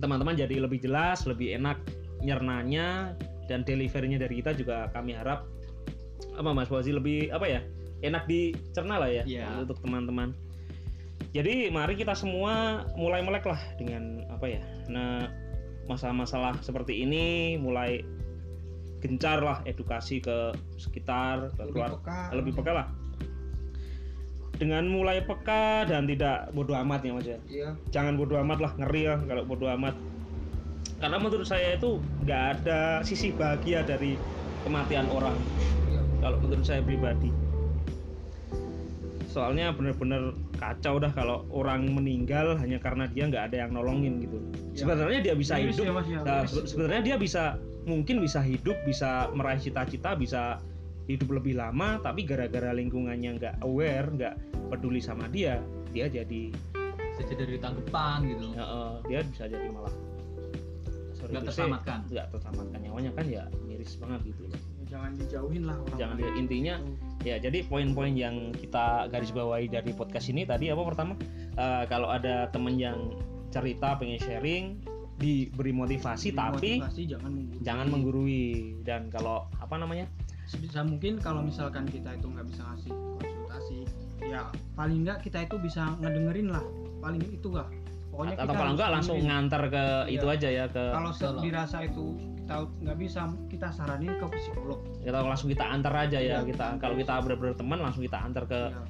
teman-teman 0.00 0.36
jadi 0.36 0.60
lebih 0.64 0.80
jelas 0.80 1.24
lebih 1.28 1.56
enak 1.56 1.76
nyernanya 2.20 3.16
dan 3.48 3.66
deliverynya 3.66 4.20
dari 4.20 4.38
kita 4.44 4.54
juga 4.54 4.88
kami 4.94 5.16
harap 5.16 5.48
apa 6.36 6.50
Mas 6.54 6.70
Fauzi 6.70 6.94
lebih 6.94 7.32
apa 7.34 7.48
ya 7.48 7.60
enak 8.00 8.24
dicerna 8.30 8.96
lah 9.00 9.10
ya 9.10 9.24
Iya. 9.28 9.60
untuk 9.60 9.76
teman-teman. 9.84 10.32
Jadi 11.30 11.70
mari 11.70 11.94
kita 11.94 12.16
semua 12.16 12.82
mulai 12.98 13.22
melek 13.22 13.46
lah 13.46 13.60
dengan 13.78 14.24
apa 14.32 14.46
ya 14.50 14.62
nah 14.90 15.30
masalah-masalah 15.86 16.58
seperti 16.62 17.02
ini 17.06 17.54
mulai 17.58 18.02
gencar 19.00 19.38
lah 19.40 19.58
edukasi 19.64 20.18
ke 20.20 20.52
sekitar 20.76 21.50
ke 21.54 21.62
lebih 21.66 21.72
keluar 21.74 21.90
peka. 21.98 22.18
lebih 22.34 22.52
peka 22.54 22.72
lah 22.74 22.86
dengan 24.60 24.84
mulai 24.84 25.24
peka 25.24 25.88
dan 25.88 26.04
tidak 26.04 26.52
bodoh 26.52 26.76
amat 26.84 27.00
ya 27.00 27.12
mas 27.16 27.24
ya? 27.24 27.38
Iya. 27.48 27.68
Jangan 27.88 28.20
bodoh 28.20 28.36
amat 28.44 28.58
lah 28.60 28.72
ngeri 28.76 29.08
lah 29.08 29.20
kalau 29.24 29.42
bodoh 29.48 29.72
amat. 29.72 29.96
Karena 31.00 31.16
menurut 31.16 31.48
saya 31.48 31.80
itu 31.80 31.96
nggak 32.28 32.42
ada 32.60 33.00
sisi 33.00 33.32
bahagia 33.32 33.80
dari 33.80 34.20
kematian 34.60 35.08
orang 35.08 35.32
iya. 35.88 36.04
kalau 36.20 36.36
menurut 36.44 36.60
saya 36.68 36.84
pribadi. 36.84 37.32
Soalnya 39.32 39.72
bener-bener 39.72 40.36
kacau 40.60 41.00
dah 41.00 41.08
kalau 41.16 41.48
orang 41.48 41.88
meninggal 41.88 42.60
hanya 42.60 42.76
karena 42.76 43.08
dia 43.08 43.32
nggak 43.32 43.48
ada 43.48 43.56
yang 43.64 43.72
nolongin 43.72 44.20
gitu. 44.20 44.36
Ya. 44.76 44.84
sebenarnya 44.84 45.20
dia 45.24 45.34
bisa 45.40 45.56
Miris 45.56 45.80
hidup. 45.80 45.88
ya, 45.88 45.92
Mas, 45.96 46.06
ya, 46.10 46.18
Nah, 46.20 46.42
sebenarnya 46.44 47.02
dia 47.02 47.16
bisa 47.16 47.56
mungkin 47.88 48.20
bisa 48.20 48.44
hidup, 48.44 48.76
bisa 48.84 49.32
meraih 49.32 49.56
cita-cita, 49.56 50.12
bisa 50.12 50.60
hidup 51.16 51.30
lebih 51.34 51.58
lama, 51.58 51.98
tapi 51.98 52.22
gara-gara 52.22 52.70
lingkungannya 52.70 53.30
nggak 53.40 53.54
aware, 53.62 54.06
nggak 54.10 54.34
peduli 54.70 55.02
sama 55.02 55.26
dia, 55.26 55.58
dia 55.90 56.06
jadi 56.06 56.54
saja 57.16 57.34
dari 57.36 57.58
tanggapan 57.60 58.18
gitu. 58.28 58.44
Ya, 58.56 58.64
eh, 58.64 58.94
dia 59.08 59.20
bisa 59.28 59.44
jadi 59.44 59.66
malah 59.68 59.92
sorry 61.12 61.30
nggak 61.36 61.44
terselamatkan. 61.52 61.98
Nggak 62.08 62.26
terselamatkan. 62.32 62.78
Nyawanya 62.80 63.10
kan 63.12 63.24
ya 63.28 63.42
miris 63.68 63.92
banget 64.00 64.20
gitu 64.32 64.42
loh. 64.48 64.56
Ya, 64.56 64.84
jangan 64.96 65.10
dijauhin 65.20 65.62
lah 65.68 65.76
orang 65.84 65.98
Jangan 66.00 66.16
lain. 66.16 66.24
di- 66.24 66.36
intinya 66.40 66.74
ya 67.20 67.36
jadi 67.36 67.58
poin-poin 67.68 68.16
yang 68.16 68.56
kita 68.56 69.12
garis 69.12 69.28
bawahi 69.30 69.68
dari 69.68 69.92
podcast 69.92 70.32
ini 70.32 70.48
tadi 70.48 70.72
apa 70.72 70.80
pertama? 70.80 71.12
Eh, 71.54 71.84
kalau 71.92 72.08
ada 72.08 72.48
temen 72.48 72.80
yang 72.80 73.12
cerita 73.52 73.98
pengen 74.00 74.16
sharing 74.16 74.64
diberi 75.20 75.76
motivasi 75.76 76.32
Beri 76.32 76.40
tapi 76.40 76.70
motivasi, 76.80 77.02
jangan 77.04 77.30
menggurui. 77.36 77.60
jangan 77.60 77.86
menggurui. 77.92 78.46
Dan 78.80 79.00
kalau 79.12 79.44
apa 79.60 79.76
namanya 79.76 80.08
sebisa 80.50 80.82
mungkin 80.82 81.22
kalau 81.22 81.46
misalkan 81.46 81.86
kita 81.86 82.18
itu 82.18 82.26
nggak 82.26 82.46
bisa 82.50 82.66
ngasih 82.66 82.90
konsultasi 82.90 83.78
ya 84.26 84.42
paling 84.74 85.06
nggak 85.06 85.22
kita 85.22 85.46
itu 85.46 85.56
bisa 85.62 85.94
ngedengerin 86.02 86.50
lah. 86.50 86.64
Paling 86.98 87.22
itu 87.30 87.48
lah. 87.54 87.70
Pokoknya 88.10 88.34
atau 88.34 88.50
kita 88.50 88.58
kalau 88.58 88.72
enggak 88.74 88.90
langsung 88.90 89.16
dengerin. 89.16 89.30
ngantar 89.30 89.62
ke 89.70 89.84
Iya. 90.10 90.14
itu 90.18 90.26
aja 90.26 90.48
ya 90.50 90.64
ke 90.66 90.84
kalau 90.90 91.10
dirasa 91.38 91.78
itu 91.86 92.04
kita 92.42 92.54
nggak 92.82 92.96
bisa 92.98 93.20
kita 93.46 93.68
saranin 93.70 94.12
ke 94.18 94.26
psikolog. 94.34 94.80
Kita 94.98 95.18
langsung 95.22 95.48
kita 95.54 95.64
antar 95.70 95.94
aja 95.94 96.18
ya 96.18 96.42
Iya, 96.42 96.48
kita 96.50 96.66
kalau 96.82 96.98
kita 96.98 97.12
benar-benar 97.22 97.54
teman 97.54 97.78
langsung 97.78 98.02
kita 98.02 98.18
antar 98.18 98.44
ke 98.50 98.60
Ya, 98.74 98.82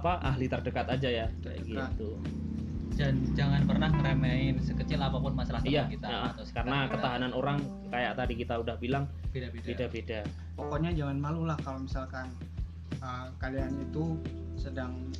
apa 0.00 0.18
ahli 0.24 0.48
terdekat 0.48 0.88
aja 0.88 1.08
ya. 1.12 1.26
Kayak 1.44 1.60
gitu 1.68 2.16
jangan 3.38 3.62
pernah 3.68 3.88
ngeremehin 3.94 4.58
sekecil 4.58 4.98
apa 4.98 5.18
pun 5.22 5.32
masalah 5.36 5.62
iya 5.62 5.86
kita 5.86 6.08
nah, 6.08 6.34
atau 6.34 6.44
karena 6.50 6.78
kita. 6.86 6.92
ketahanan 6.98 7.32
orang 7.36 7.58
kayak 7.92 8.12
tadi 8.18 8.34
kita 8.34 8.54
udah 8.58 8.76
bilang 8.80 9.04
beda-beda. 9.30 9.66
beda-beda. 9.66 10.20
Pokoknya 10.58 10.90
jangan 10.96 11.16
malu 11.20 11.46
lah 11.46 11.58
kalau 11.62 11.84
misalkan 11.84 12.26
uh, 13.04 13.30
kalian 13.38 13.70
itu 13.78 14.18
sedang 14.58 15.12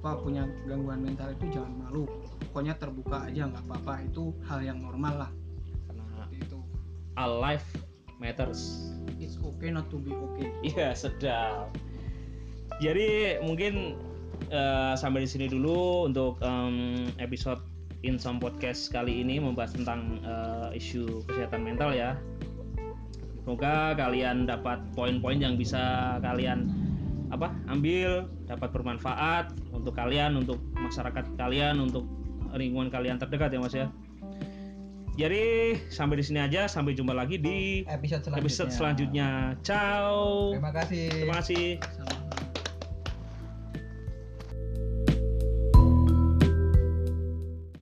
apa 0.00 0.20
punya 0.20 0.44
gangguan 0.68 1.00
mental 1.00 1.32
itu 1.32 1.60
jangan 1.60 1.72
malu. 1.88 2.04
Pokoknya 2.50 2.74
terbuka 2.76 3.30
aja 3.30 3.48
nggak 3.48 3.64
apa-apa. 3.68 3.94
Itu 4.04 4.34
hal 4.50 4.60
yang 4.64 4.82
normal 4.82 5.28
lah. 5.28 5.30
Karena 5.88 6.02
seperti 6.10 6.36
itu. 6.44 6.58
a 7.14 7.26
life 7.30 7.68
matters. 8.18 8.90
It's 9.22 9.38
okay 9.38 9.70
not 9.70 9.88
to 9.94 10.02
be 10.02 10.12
okay. 10.12 10.50
Iya 10.74 10.92
sedap. 10.98 11.70
Jadi 12.82 13.38
mungkin 13.46 13.94
eh, 14.50 14.94
sampai 14.96 15.24
di 15.24 15.28
sini 15.30 15.46
dulu 15.50 16.08
untuk 16.08 16.40
em, 16.42 17.08
episode 17.18 17.60
Insom 18.04 18.36
Podcast 18.36 18.92
kali 18.92 19.24
ini 19.24 19.40
membahas 19.40 19.72
tentang 19.72 20.20
eh, 20.20 20.78
isu 20.78 21.24
kesehatan 21.28 21.64
mental 21.64 21.92
ya. 21.96 22.18
Semoga 23.44 23.92
kalian 23.96 24.48
dapat 24.48 24.80
poin-poin 24.96 25.36
yang 25.36 25.60
bisa 25.60 26.16
kalian 26.24 26.72
apa 27.28 27.52
ambil, 27.68 28.28
dapat 28.48 28.72
bermanfaat 28.72 29.52
untuk 29.74 29.92
kalian, 29.96 30.38
untuk 30.38 30.62
masyarakat 30.76 31.24
kalian, 31.36 31.82
untuk 31.82 32.08
lingkungan 32.54 32.88
kalian 32.88 33.18
terdekat 33.20 33.52
ya 33.52 33.60
Mas 33.60 33.74
ya. 33.74 33.88
Jadi 35.14 35.78
sampai 35.94 36.18
di 36.18 36.24
sini 36.26 36.42
aja, 36.42 36.66
sampai 36.66 36.90
jumpa 36.96 37.14
lagi 37.14 37.38
di 37.38 37.86
Episode 37.86 38.26
selanjutnya. 38.26 38.42
episode 38.42 38.70
selanjutnya. 38.74 39.28
Ciao. 39.62 40.50
Terima 40.58 40.72
kasih. 40.74 41.06
Terima 41.10 41.34
kasih. 41.38 42.13